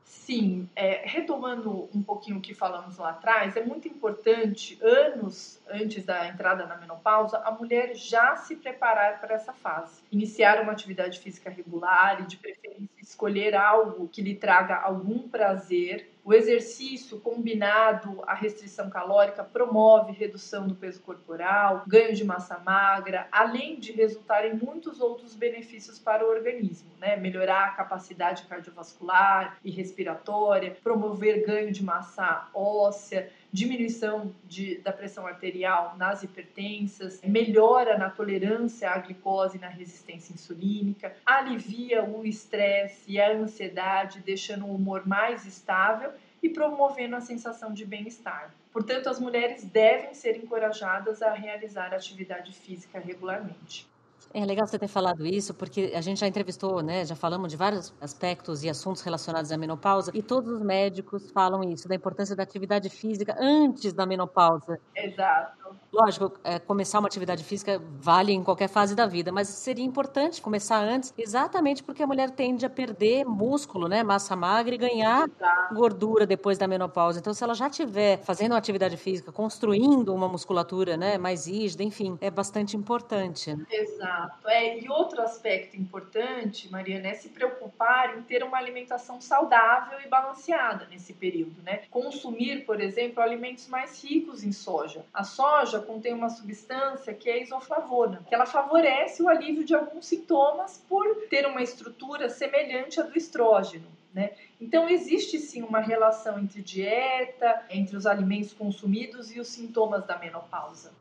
Sim, 0.02 0.66
é, 0.74 1.02
retomando 1.04 1.86
um 1.94 2.02
pouquinho 2.02 2.38
o 2.38 2.40
que 2.40 2.54
falamos 2.54 2.96
lá 2.96 3.10
atrás, 3.10 3.56
é 3.56 3.62
muito 3.62 3.86
importante, 3.86 4.78
anos 4.82 5.60
antes 5.68 6.02
da 6.02 6.26
entrada 6.28 6.64
na 6.64 6.78
menopausa, 6.78 7.36
a 7.44 7.50
mulher 7.50 7.94
já 7.94 8.36
se 8.36 8.56
preparar 8.56 9.20
para 9.20 9.34
essa 9.34 9.52
fase. 9.52 10.00
Iniciar 10.10 10.62
uma 10.62 10.72
atividade 10.72 11.18
física 11.18 11.50
regular 11.50 12.22
e, 12.22 12.26
de 12.26 12.38
preferência, 12.38 12.97
escolher 13.08 13.54
algo 13.54 14.06
que 14.06 14.20
lhe 14.20 14.34
traga 14.34 14.76
algum 14.76 15.26
prazer 15.26 16.10
o 16.28 16.34
exercício 16.34 17.18
combinado 17.20 18.22
à 18.26 18.34
restrição 18.34 18.90
calórica 18.90 19.42
promove 19.42 20.12
redução 20.12 20.68
do 20.68 20.74
peso 20.74 21.00
corporal, 21.00 21.84
ganho 21.86 22.14
de 22.14 22.22
massa 22.22 22.58
magra, 22.58 23.26
além 23.32 23.80
de 23.80 23.92
resultar 23.92 24.44
em 24.44 24.52
muitos 24.52 25.00
outros 25.00 25.34
benefícios 25.34 25.98
para 25.98 26.22
o 26.22 26.28
organismo, 26.28 26.90
né? 26.98 27.16
Melhorar 27.16 27.68
a 27.68 27.70
capacidade 27.70 28.42
cardiovascular 28.42 29.56
e 29.64 29.70
respiratória, 29.70 30.76
promover 30.82 31.46
ganho 31.46 31.72
de 31.72 31.82
massa 31.82 32.50
óssea, 32.52 33.30
diminuição 33.52 34.34
de, 34.46 34.78
da 34.78 34.92
pressão 34.92 35.26
arterial 35.26 35.96
nas 35.96 36.22
hipertensas, 36.22 37.20
melhora 37.22 37.96
na 37.96 38.10
tolerância 38.10 38.90
à 38.90 38.98
glicose 38.98 39.56
e 39.56 39.60
na 39.60 39.68
resistência 39.68 40.32
insulínica, 40.32 41.14
alivia 41.24 42.04
o 42.04 42.24
estresse 42.24 43.02
e 43.08 43.20
a 43.20 43.32
ansiedade, 43.32 44.20
deixando 44.20 44.66
o 44.66 44.74
humor 44.74 45.06
mais 45.06 45.46
estável 45.46 46.12
e 46.42 46.48
promovendo 46.48 47.16
a 47.16 47.20
sensação 47.20 47.72
de 47.72 47.84
bem-estar. 47.84 48.54
Portanto, 48.72 49.08
as 49.08 49.18
mulheres 49.18 49.64
devem 49.64 50.14
ser 50.14 50.36
encorajadas 50.36 51.22
a 51.22 51.32
realizar 51.32 51.92
atividade 51.92 52.52
física 52.52 52.98
regularmente. 52.98 53.88
É 54.34 54.44
legal 54.44 54.66
você 54.66 54.78
ter 54.78 54.88
falado 54.88 55.24
isso, 55.26 55.54
porque 55.54 55.92
a 55.94 56.00
gente 56.02 56.20
já 56.20 56.26
entrevistou, 56.26 56.82
né? 56.82 57.04
Já 57.04 57.16
falamos 57.16 57.50
de 57.50 57.56
vários 57.56 57.94
aspectos 57.98 58.62
e 58.62 58.68
assuntos 58.68 59.00
relacionados 59.02 59.50
à 59.50 59.56
menopausa, 59.56 60.10
e 60.14 60.22
todos 60.22 60.52
os 60.52 60.62
médicos 60.62 61.30
falam 61.30 61.62
isso, 61.64 61.88
da 61.88 61.94
importância 61.94 62.36
da 62.36 62.42
atividade 62.42 62.90
física 62.90 63.34
antes 63.40 63.92
da 63.94 64.04
menopausa. 64.04 64.78
Exato. 64.94 65.67
Lógico, 65.92 66.32
é, 66.44 66.58
começar 66.58 66.98
uma 66.98 67.08
atividade 67.08 67.42
física 67.44 67.80
vale 68.00 68.32
em 68.32 68.42
qualquer 68.42 68.68
fase 68.68 68.94
da 68.94 69.06
vida, 69.06 69.32
mas 69.32 69.48
seria 69.48 69.84
importante 69.84 70.40
começar 70.40 70.80
antes, 70.80 71.12
exatamente 71.16 71.82
porque 71.82 72.02
a 72.02 72.06
mulher 72.06 72.30
tende 72.30 72.66
a 72.66 72.70
perder 72.70 73.24
músculo, 73.24 73.88
né? 73.88 74.02
Massa 74.02 74.36
magra 74.36 74.74
e 74.74 74.78
ganhar 74.78 75.28
Exato. 75.28 75.74
gordura 75.74 76.26
depois 76.26 76.58
da 76.58 76.66
menopausa. 76.66 77.18
Então, 77.18 77.34
se 77.34 77.42
ela 77.42 77.54
já 77.54 77.68
estiver 77.68 78.18
fazendo 78.18 78.52
uma 78.52 78.58
atividade 78.58 78.96
física, 78.96 79.32
construindo 79.32 80.14
uma 80.14 80.28
musculatura, 80.28 80.96
né? 80.96 81.18
Mais 81.18 81.46
rígida, 81.46 81.82
enfim, 81.82 82.16
é 82.20 82.30
bastante 82.30 82.76
importante. 82.76 83.54
Né? 83.54 83.64
Exato. 83.70 83.98
Exato. 84.08 84.48
É, 84.48 84.78
e 84.78 84.88
outro 84.88 85.20
aspecto 85.22 85.76
importante, 85.76 86.70
Mariana, 86.70 87.08
é 87.08 87.14
se 87.14 87.28
preocupar 87.28 88.16
em 88.16 88.22
ter 88.22 88.42
uma 88.42 88.56
alimentação 88.56 89.20
saudável 89.20 89.98
e 90.04 90.08
balanceada 90.08 90.86
nesse 90.86 91.12
período, 91.12 91.62
né? 91.62 91.82
Consumir, 91.90 92.64
por 92.64 92.80
exemplo, 92.80 93.22
alimentos 93.22 93.68
mais 93.68 94.02
ricos 94.02 94.44
em 94.44 94.52
soja. 94.52 95.04
A 95.12 95.24
soja 95.24 95.57
contém 95.80 96.14
uma 96.14 96.30
substância 96.30 97.12
que 97.12 97.28
é 97.28 97.42
isoflavona, 97.42 98.24
que 98.28 98.34
ela 98.34 98.46
favorece 98.46 99.22
o 99.22 99.28
alívio 99.28 99.64
de 99.64 99.74
alguns 99.74 100.06
sintomas 100.06 100.78
por 100.88 101.26
ter 101.28 101.46
uma 101.46 101.62
estrutura 101.62 102.28
semelhante 102.28 103.00
à 103.00 103.02
do 103.02 103.18
estrógeno. 103.18 103.86
Né? 104.14 104.32
Então, 104.60 104.88
existe 104.88 105.38
sim 105.38 105.62
uma 105.62 105.80
relação 105.80 106.38
entre 106.38 106.62
dieta, 106.62 107.64
entre 107.70 107.96
os 107.96 108.06
alimentos 108.06 108.52
consumidos 108.52 109.34
e 109.34 109.40
os 109.40 109.48
sintomas 109.48 110.06
da 110.06 110.16
menopausa. 110.16 110.92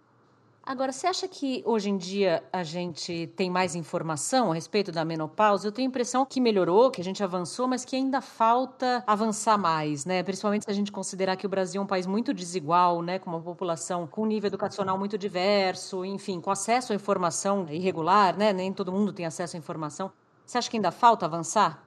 Agora, 0.67 0.91
você 0.91 1.07
acha 1.07 1.29
que 1.29 1.63
hoje 1.65 1.89
em 1.89 1.95
dia 1.95 2.43
a 2.51 2.61
gente 2.61 3.27
tem 3.37 3.49
mais 3.49 3.73
informação 3.73 4.51
a 4.51 4.53
respeito 4.53 4.91
da 4.91 5.05
menopausa? 5.05 5.65
Eu 5.65 5.71
tenho 5.71 5.87
a 5.87 5.89
impressão 5.89 6.25
que 6.25 6.41
melhorou, 6.41 6.91
que 6.91 6.99
a 6.99 7.03
gente 7.05 7.23
avançou, 7.23 7.69
mas 7.69 7.85
que 7.85 7.95
ainda 7.95 8.19
falta 8.19 9.01
avançar 9.07 9.57
mais, 9.57 10.03
né? 10.03 10.21
Principalmente 10.23 10.65
se 10.65 10.69
a 10.69 10.73
gente 10.73 10.91
considerar 10.91 11.37
que 11.37 11.45
o 11.45 11.49
Brasil 11.49 11.79
é 11.79 11.83
um 11.85 11.87
país 11.87 12.05
muito 12.05 12.33
desigual, 12.33 13.01
né? 13.01 13.17
Com 13.17 13.29
uma 13.29 13.39
população 13.39 14.05
com 14.05 14.23
um 14.23 14.25
nível 14.25 14.49
educacional 14.49 14.99
muito 14.99 15.17
diverso, 15.17 16.03
enfim, 16.03 16.41
com 16.41 16.51
acesso 16.51 16.91
à 16.91 16.95
informação 16.97 17.65
irregular, 17.69 18.37
né? 18.37 18.51
Nem 18.51 18.73
todo 18.73 18.91
mundo 18.91 19.13
tem 19.13 19.25
acesso 19.25 19.55
à 19.55 19.59
informação. 19.59 20.11
Você 20.45 20.57
acha 20.57 20.69
que 20.69 20.75
ainda 20.75 20.91
falta 20.91 21.25
avançar? 21.25 21.86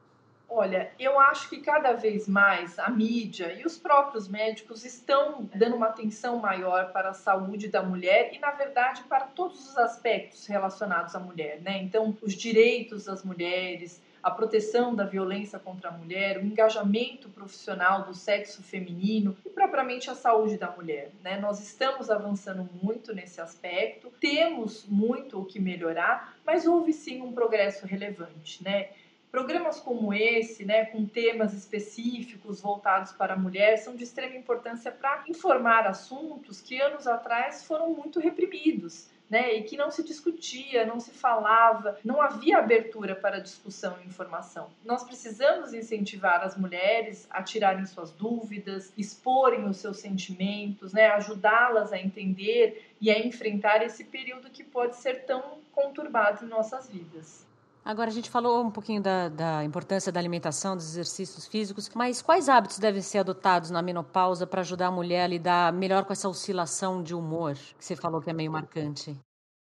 Olha, 0.52 0.90
eu 0.98 1.18
acho 1.20 1.48
que 1.48 1.60
cada 1.60 1.92
vez 1.92 2.26
mais 2.26 2.76
a 2.76 2.90
mídia 2.90 3.52
e 3.52 3.64
os 3.64 3.78
próprios 3.78 4.26
médicos 4.26 4.84
estão 4.84 5.48
dando 5.54 5.76
uma 5.76 5.86
atenção 5.86 6.38
maior 6.38 6.90
para 6.92 7.10
a 7.10 7.14
saúde 7.14 7.68
da 7.68 7.84
mulher 7.84 8.34
e, 8.34 8.38
na 8.40 8.50
verdade, 8.50 9.04
para 9.04 9.26
todos 9.26 9.68
os 9.68 9.78
aspectos 9.78 10.46
relacionados 10.46 11.14
à 11.14 11.20
mulher, 11.20 11.60
né? 11.62 11.78
Então, 11.80 12.16
os 12.20 12.34
direitos 12.34 13.04
das 13.04 13.22
mulheres, 13.22 14.02
a 14.20 14.30
proteção 14.30 14.92
da 14.92 15.04
violência 15.04 15.58
contra 15.58 15.88
a 15.88 15.92
mulher, 15.92 16.38
o 16.38 16.44
engajamento 16.44 17.28
profissional 17.28 18.02
do 18.04 18.12
sexo 18.12 18.60
feminino 18.60 19.36
e 19.46 19.50
propriamente 19.50 20.10
a 20.10 20.16
saúde 20.16 20.58
da 20.58 20.70
mulher. 20.70 21.10
Né? 21.22 21.38
Nós 21.38 21.60
estamos 21.60 22.10
avançando 22.10 22.68
muito 22.82 23.14
nesse 23.14 23.40
aspecto, 23.40 24.12
temos 24.20 24.84
muito 24.86 25.40
o 25.40 25.44
que 25.44 25.58
melhorar, 25.58 26.36
mas 26.44 26.66
houve 26.66 26.92
sim 26.92 27.22
um 27.22 27.32
progresso 27.32 27.86
relevante. 27.86 28.62
Né? 28.62 28.90
Programas 29.30 29.78
como 29.78 30.12
esse, 30.12 30.64
né, 30.64 30.86
com 30.86 31.06
temas 31.06 31.54
específicos 31.54 32.60
voltados 32.60 33.12
para 33.12 33.34
a 33.34 33.38
mulher, 33.38 33.76
são 33.76 33.94
de 33.94 34.02
extrema 34.02 34.34
importância 34.34 34.90
para 34.90 35.22
informar 35.28 35.86
assuntos 35.86 36.60
que 36.60 36.80
anos 36.80 37.06
atrás 37.06 37.62
foram 37.62 37.90
muito 37.94 38.18
reprimidos. 38.18 39.08
Né, 39.30 39.54
e 39.54 39.62
que 39.62 39.76
não 39.76 39.92
se 39.92 40.02
discutia, 40.02 40.84
não 40.84 40.98
se 40.98 41.12
falava, 41.12 41.96
não 42.04 42.20
havia 42.20 42.58
abertura 42.58 43.14
para 43.14 43.40
discussão 43.40 43.96
e 44.02 44.06
informação. 44.08 44.72
Nós 44.84 45.04
precisamos 45.04 45.72
incentivar 45.72 46.42
as 46.42 46.56
mulheres 46.56 47.28
a 47.30 47.40
tirarem 47.40 47.86
suas 47.86 48.10
dúvidas, 48.10 48.92
exporem 48.98 49.68
os 49.68 49.76
seus 49.76 50.00
sentimentos, 50.00 50.92
né, 50.92 51.06
ajudá-las 51.10 51.92
a 51.92 51.98
entender 52.00 52.92
e 53.00 53.08
a 53.08 53.20
enfrentar 53.20 53.84
esse 53.84 54.02
período 54.02 54.50
que 54.50 54.64
pode 54.64 54.96
ser 54.96 55.24
tão 55.24 55.60
conturbado 55.70 56.44
em 56.44 56.48
nossas 56.48 56.90
vidas. 56.90 57.48
Agora, 57.84 58.10
a 58.10 58.12
gente 58.12 58.28
falou 58.28 58.62
um 58.62 58.70
pouquinho 58.70 59.02
da, 59.02 59.28
da, 59.28 59.64
importância 59.64 60.12
da 60.12 60.20
alimentação, 60.20 60.76
dos 60.76 60.90
exercícios 60.90 61.46
físicos, 61.46 61.90
mas 61.94 62.20
quais 62.20 62.48
hábitos 62.48 62.78
devem 62.78 63.00
ser 63.00 63.18
adotados 63.18 63.70
na 63.70 63.80
menopausa 63.80 64.46
para 64.46 64.60
ajudar 64.60 64.88
a 64.88 64.90
mulher 64.90 65.24
a 65.24 65.26
lidar 65.26 65.72
melhor 65.72 66.04
com 66.04 66.12
essa 66.12 66.28
oscilação 66.28 67.02
de 67.02 67.14
humor, 67.14 67.54
que 67.54 67.84
você 67.84 67.96
falou 67.96 68.20
que 68.20 68.30
é 68.30 68.32
meio 68.32 68.52
marcante? 68.52 69.18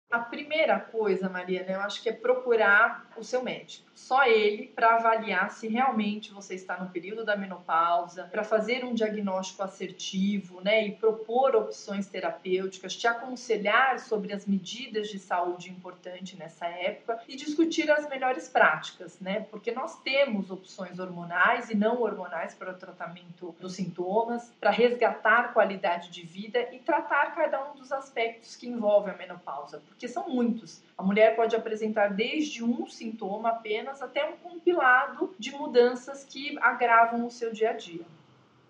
A 0.09 0.21
primeira 0.21 0.79
coisa, 0.79 1.29
Mariana, 1.29 1.73
eu 1.73 1.81
acho 1.81 2.01
que 2.01 2.09
é 2.09 2.13
procurar 2.13 3.11
o 3.17 3.25
seu 3.25 3.43
médico 3.43 3.87
só 3.97 4.25
ele 4.25 4.69
para 4.69 4.97
avaliar 4.97 5.51
se 5.51 5.67
realmente 5.67 6.33
você 6.33 6.55
está 6.55 6.77
no 6.77 6.91
período 6.91 7.25
da 7.25 7.35
menopausa, 7.35 8.25
para 8.25 8.45
fazer 8.45 8.85
um 8.85 8.93
diagnóstico 8.93 9.63
assertivo, 9.63 10.61
né, 10.61 10.87
e 10.87 10.93
propor 10.93 11.57
opções 11.57 12.07
terapêuticas, 12.07 12.95
te 12.95 13.07
aconselhar 13.07 13.99
sobre 13.99 14.35
as 14.35 14.45
medidas 14.45 15.09
de 15.09 15.19
saúde 15.19 15.71
importantes 15.71 16.39
nessa 16.39 16.67
época 16.67 17.21
e 17.27 17.35
discutir 17.37 17.91
as 17.91 18.07
melhores 18.09 18.49
práticas, 18.49 19.19
né? 19.19 19.47
Porque 19.51 19.73
nós 19.73 19.99
temos 20.01 20.51
opções 20.51 20.99
hormonais 20.99 21.71
e 21.71 21.75
não 21.75 22.03
hormonais 22.03 22.55
para 22.55 22.73
o 22.73 22.75
tratamento 22.75 23.57
dos 23.59 23.75
sintomas, 23.75 24.53
para 24.61 24.71
resgatar 24.71 25.55
qualidade 25.55 26.11
de 26.11 26.23
vida 26.23 26.61
e 26.71 26.79
tratar 26.81 27.35
cada 27.35 27.71
um 27.71 27.75
dos 27.77 27.91
aspectos 27.91 28.57
que 28.57 28.69
envolvem 28.69 29.15
a 29.15 29.17
menopausa, 29.17 29.83
porque 29.97 30.09
são 30.09 30.29
muitos. 30.29 30.83
A 30.97 31.03
mulher 31.03 31.35
pode 31.35 31.57
apresentar 31.57 32.09
desde 32.09 32.63
um 32.63 32.87
sintoma 32.87 33.49
apenas 33.49 34.03
até 34.03 34.29
um 34.29 34.37
compilado 34.37 35.35
de 35.39 35.51
mudanças 35.53 36.23
que 36.23 36.57
agravam 36.61 37.27
o 37.27 37.31
seu 37.31 37.51
dia 37.51 37.71
a 37.71 37.73
dia. 37.73 38.05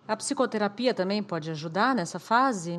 A 0.06 0.16
psicoterapia 0.16 0.94
também 0.94 1.20
pode 1.20 1.50
ajudar 1.50 1.96
nessa 1.96 2.20
fase? 2.20 2.78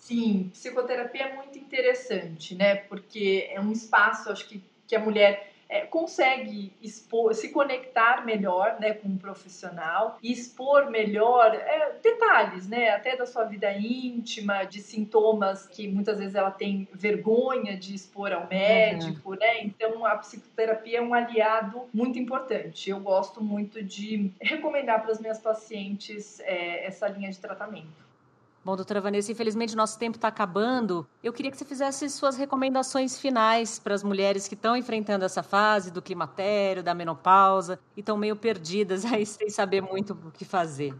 Sim, 0.00 0.50
psicoterapia 0.52 1.22
é 1.22 1.36
muito 1.36 1.56
interessante, 1.56 2.56
né? 2.56 2.74
Porque 2.74 3.48
é 3.52 3.60
um 3.60 3.70
espaço, 3.70 4.32
acho 4.32 4.48
que, 4.48 4.60
que 4.88 4.96
a 4.96 5.00
mulher 5.00 5.51
é, 5.72 5.86
consegue 5.86 6.70
expor, 6.82 7.34
se 7.34 7.48
conectar 7.48 8.26
melhor 8.26 8.76
né, 8.78 8.92
com 8.92 9.08
um 9.08 9.16
profissional 9.16 10.18
e 10.22 10.30
expor 10.30 10.90
melhor 10.90 11.54
é, 11.54 11.94
detalhes, 12.02 12.68
né, 12.68 12.90
até 12.90 13.16
da 13.16 13.24
sua 13.24 13.44
vida 13.44 13.72
íntima, 13.72 14.64
de 14.64 14.82
sintomas 14.82 15.66
que 15.66 15.88
muitas 15.88 16.18
vezes 16.18 16.34
ela 16.34 16.50
tem 16.50 16.86
vergonha 16.92 17.74
de 17.74 17.94
expor 17.94 18.32
ao 18.32 18.46
médico, 18.48 19.30
uhum. 19.30 19.38
né? 19.38 19.62
Então 19.62 20.04
a 20.04 20.16
psicoterapia 20.16 20.98
é 20.98 21.02
um 21.02 21.14
aliado 21.14 21.88
muito 21.92 22.18
importante. 22.18 22.90
Eu 22.90 23.00
gosto 23.00 23.42
muito 23.42 23.82
de 23.82 24.30
recomendar 24.42 25.00
para 25.00 25.12
as 25.12 25.20
minhas 25.20 25.38
pacientes 25.38 26.38
é, 26.40 26.84
essa 26.84 27.08
linha 27.08 27.30
de 27.30 27.38
tratamento. 27.38 28.11
Bom, 28.64 28.76
doutora 28.76 29.00
Vanessa, 29.00 29.32
infelizmente 29.32 29.74
nosso 29.74 29.98
tempo 29.98 30.16
está 30.16 30.28
acabando. 30.28 31.04
Eu 31.20 31.32
queria 31.32 31.50
que 31.50 31.56
você 31.56 31.64
fizesse 31.64 32.08
suas 32.08 32.36
recomendações 32.36 33.18
finais 33.18 33.80
para 33.80 33.92
as 33.92 34.04
mulheres 34.04 34.46
que 34.46 34.54
estão 34.54 34.76
enfrentando 34.76 35.24
essa 35.24 35.42
fase 35.42 35.90
do 35.90 36.00
climatério, 36.00 36.80
da 36.80 36.94
menopausa 36.94 37.80
e 37.96 38.00
estão 38.00 38.16
meio 38.16 38.36
perdidas 38.36 39.04
aí 39.04 39.26
sem 39.26 39.50
saber 39.50 39.80
muito 39.80 40.12
o 40.12 40.30
que 40.30 40.44
fazer. 40.44 40.94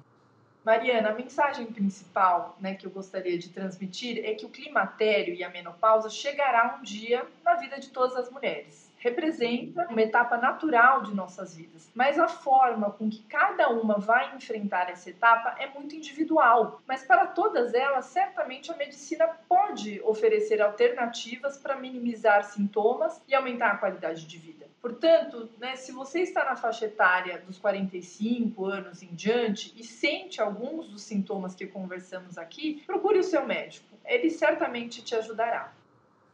Mariana, 0.65 1.11
a 1.11 1.15
mensagem 1.15 1.67
principal 1.67 2.57
né, 2.61 2.75
que 2.75 2.85
eu 2.85 2.91
gostaria 2.91 3.39
de 3.39 3.49
transmitir 3.49 4.25
é 4.25 4.35
que 4.35 4.45
o 4.45 4.49
climatério 4.49 5.33
e 5.33 5.45
a 5.45 5.49
menopausa 5.49 6.11
chegará 6.11 6.79
um 6.81 6.83
dia 6.83 7.25
na 7.45 7.55
vida 7.55 7.79
de 7.79 7.91
todas 7.91 8.17
as 8.17 8.29
mulheres 8.29 8.82
representa 9.03 9.87
uma 9.89 10.01
etapa 10.01 10.37
natural 10.37 11.03
de 11.03 11.15
nossas 11.15 11.57
vidas, 11.57 11.91
mas 11.93 12.19
a 12.19 12.29
forma 12.29 12.91
com 12.91 13.11
que 13.11 13.23
cada 13.25 13.69
uma 13.69 13.99
vai 13.99 14.35
enfrentar 14.37 14.89
essa 14.89 15.11
etapa 15.11 15.57
é 15.59 15.67
muito 15.67 15.97
individual. 15.97 16.81
Mas 16.87 17.03
para 17.03 17.27
todas 17.27 17.75
elas, 17.75 18.07
certamente 18.07 18.71
a 18.71 18.77
medicina 18.77 19.27
pode 19.49 20.01
oferecer 20.03 20.63
alternativas 20.63 21.59
para 21.59 21.77
minimizar 21.77 22.45
sintomas 22.45 23.21
e 23.27 23.35
aumentar 23.35 23.73
a 23.73 23.77
qualidade 23.77 24.25
de 24.25 24.39
vida. 24.39 24.67
Portanto, 24.81 25.49
né, 25.59 25.77
se 25.77 25.93
você 25.93 26.21
está 26.21 26.45
na 26.45 26.57
faixa 26.57 26.87
etária 26.87 27.39
dos 27.39 27.59
45 27.59 28.67
anos 28.67 29.03
em 29.03 29.15
diante 29.15 29.73
e 29.77 29.85
sente 29.85 30.41
alguns 30.41 30.89
dos 30.89 31.03
sintomas 31.03 31.55
que 31.55 31.67
conversamos 31.67 32.39
aqui, 32.39 32.83
procure 32.87 33.19
o 33.19 33.25
seu 33.25 33.47
médico. 33.47 33.87
Ele 34.05 34.31
certamente 34.31 35.03
te 35.03 35.15
ajudará. 35.15 35.73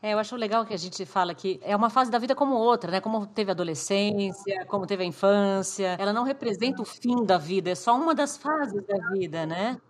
É, 0.01 0.13
eu 0.15 0.19
acho 0.19 0.37
legal 0.37 0.65
que 0.65 0.73
a 0.73 0.79
gente 0.79 1.05
fala 1.05 1.35
que 1.35 1.59
é 1.63 1.75
uma 1.75 1.91
fase 1.91 2.11
da 2.11 2.19
vida 2.19 2.35
como 2.35 2.55
outra, 2.55 2.91
né? 2.91 3.01
Como 3.01 3.27
teve 3.27 3.51
a 3.51 3.55
adolescência, 3.55 4.65
como 4.67 4.87
teve 4.87 5.03
a 5.03 5.07
infância. 5.07 5.97
Ela 5.99 6.13
não 6.13 6.23
representa 6.23 6.81
o 6.83 6.85
fim 6.85 7.25
da 7.25 7.37
vida, 7.37 7.71
é 7.71 7.75
só 7.75 7.97
uma 7.97 8.15
das 8.15 8.37
fases 8.37 8.85
da 8.87 8.97
vida, 9.13 9.45
né? 9.45 9.81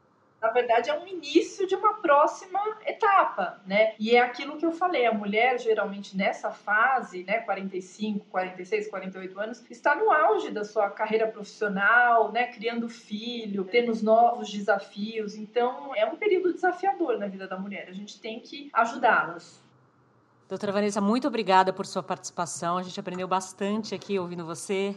na 0.41 0.51
verdade, 0.51 0.89
é 0.89 0.97
um 0.97 1.07
início 1.07 1.67
de 1.67 1.75
uma 1.75 1.95
próxima 1.95 2.61
etapa, 2.87 3.61
né? 3.67 3.95
E 3.99 4.15
é 4.15 4.21
aquilo 4.21 4.57
que 4.57 4.65
eu 4.65 4.71
falei, 4.71 5.05
a 5.05 5.13
mulher, 5.13 5.59
geralmente, 5.59 6.17
nessa 6.17 6.51
fase, 6.51 7.25
né, 7.25 7.41
45, 7.41 8.25
46, 8.27 8.89
48 8.89 9.41
anos, 9.41 9.65
está 9.69 9.97
no 9.97 10.13
auge 10.13 10.51
da 10.51 10.65
sua 10.65 10.91
carreira 10.91 11.27
profissional, 11.27 12.31
né, 12.31 12.47
criando 12.47 12.89
filho, 12.89 13.65
tendo 13.65 13.91
os 13.91 14.01
novos 14.01 14.49
desafios. 14.49 15.35
Então, 15.35 15.95
é 15.97 16.07
um 16.07 16.17
período 16.17 16.55
desafiador 16.55 17.19
na 17.19 17.27
vida 17.27 17.49
da 17.49 17.59
mulher. 17.59 17.89
A 17.89 17.93
gente 17.93 18.21
tem 18.21 18.39
que 18.39 18.71
ajudá-las. 18.73 19.68
Doutora 20.49 20.73
Vanessa, 20.73 20.99
muito 20.99 21.29
obrigada 21.29 21.75
por 21.75 21.85
sua 21.85 22.03
participação. 22.03 22.79
A 22.79 22.83
gente 22.83 22.99
aprendeu 22.99 23.29
bastante 23.29 23.95
aqui 23.95 24.19
ouvindo 24.19 24.47
você. 24.47 24.97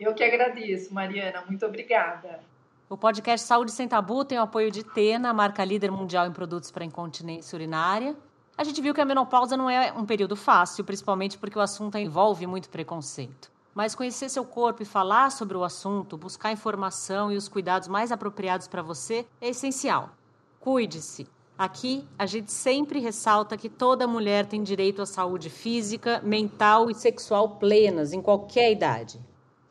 Eu 0.00 0.14
que 0.14 0.24
agradeço, 0.24 0.94
Mariana. 0.94 1.44
Muito 1.46 1.66
obrigada. 1.66 2.40
O 2.88 2.96
podcast 2.96 3.46
Saúde 3.46 3.70
Sem 3.70 3.86
Tabu 3.86 4.24
tem 4.24 4.38
o 4.38 4.42
apoio 4.42 4.70
de 4.70 4.82
Tena, 4.82 5.34
marca 5.34 5.62
líder 5.62 5.90
mundial 5.90 6.26
em 6.26 6.32
produtos 6.32 6.70
para 6.70 6.86
incontinência 6.86 7.54
urinária. 7.54 8.16
A 8.56 8.64
gente 8.64 8.80
viu 8.80 8.94
que 8.94 9.00
a 9.02 9.04
menopausa 9.04 9.58
não 9.58 9.68
é 9.68 9.92
um 9.92 10.06
período 10.06 10.34
fácil, 10.34 10.82
principalmente 10.82 11.36
porque 11.36 11.58
o 11.58 11.62
assunto 11.62 11.98
envolve 11.98 12.46
muito 12.46 12.70
preconceito. 12.70 13.52
Mas 13.74 13.94
conhecer 13.94 14.30
seu 14.30 14.44
corpo 14.44 14.82
e 14.82 14.86
falar 14.86 15.30
sobre 15.30 15.54
o 15.54 15.64
assunto, 15.64 16.16
buscar 16.16 16.50
informação 16.50 17.30
e 17.30 17.36
os 17.36 17.46
cuidados 17.46 17.88
mais 17.88 18.10
apropriados 18.10 18.66
para 18.66 18.80
você 18.80 19.26
é 19.38 19.50
essencial. 19.50 20.08
Cuide-se. 20.58 21.28
Aqui, 21.58 22.06
a 22.16 22.24
gente 22.24 22.52
sempre 22.52 23.00
ressalta 23.00 23.56
que 23.56 23.68
toda 23.68 24.06
mulher 24.06 24.46
tem 24.46 24.62
direito 24.62 25.02
à 25.02 25.06
saúde 25.06 25.50
física, 25.50 26.20
mental 26.22 26.88
e 26.88 26.94
sexual 26.94 27.56
plenas 27.56 28.12
em 28.12 28.22
qualquer 28.22 28.70
idade. 28.70 29.18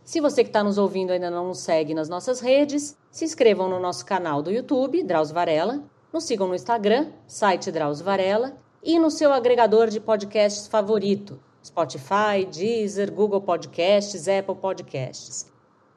Se 0.04 0.20
você 0.20 0.44
que 0.44 0.50
está 0.50 0.62
nos 0.62 0.78
ouvindo 0.78 1.12
ainda 1.12 1.32
não 1.32 1.48
nos 1.48 1.60
segue 1.60 1.94
nas 1.94 2.10
nossas 2.10 2.42
redes, 2.42 2.98
se 3.10 3.24
inscrevam 3.24 3.70
no 3.70 3.80
nosso 3.80 4.06
canal 4.06 4.42
do 4.42 4.52
YouTube, 4.52 5.02
Drauzio 5.02 5.34
Varela, 5.34 5.82
nos 6.12 6.26
sigam 6.26 6.50
no 6.50 6.56
Instagram, 6.56 7.10
site 7.26 7.72
Drauzio 7.72 8.04
Varela, 8.04 8.58
e 8.84 9.00
no 9.00 9.10
seu 9.10 9.32
agregador 9.32 9.88
de 9.88 10.02
podcasts 10.02 10.68
favorito, 10.68 11.40
Spotify, 11.64 12.46
Deezer, 12.52 13.14
Google 13.14 13.42
Podcasts, 13.42 14.28
Apple 14.28 14.56
Podcasts. 14.56 15.50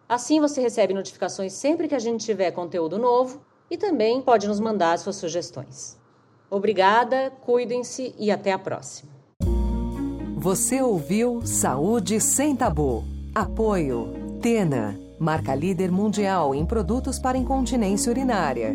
Assim 0.08 0.40
você 0.40 0.60
recebe 0.60 0.94
notificações 0.94 1.52
sempre 1.52 1.88
que 1.88 1.96
a 1.96 2.00
gente 2.00 2.24
tiver 2.24 2.52
conteúdo 2.52 2.96
novo 2.96 3.40
e 3.70 3.76
também 3.76 4.20
pode 4.20 4.48
nos 4.48 4.58
mandar 4.58 4.98
suas 4.98 5.16
sugestões. 5.16 5.96
Obrigada, 6.50 7.30
cuidem-se 7.42 8.14
e 8.18 8.30
até 8.30 8.52
a 8.52 8.58
próxima. 8.58 9.12
Você 10.36 10.82
ouviu 10.82 11.42
Saúde 11.46 12.20
Sem 12.20 12.56
Tabu. 12.56 13.04
Apoio 13.34 14.38
Tena, 14.42 14.98
marca 15.18 15.54
líder 15.54 15.92
mundial 15.92 16.54
em 16.54 16.64
produtos 16.64 17.18
para 17.18 17.38
incontinência 17.38 18.10
urinária. 18.10 18.74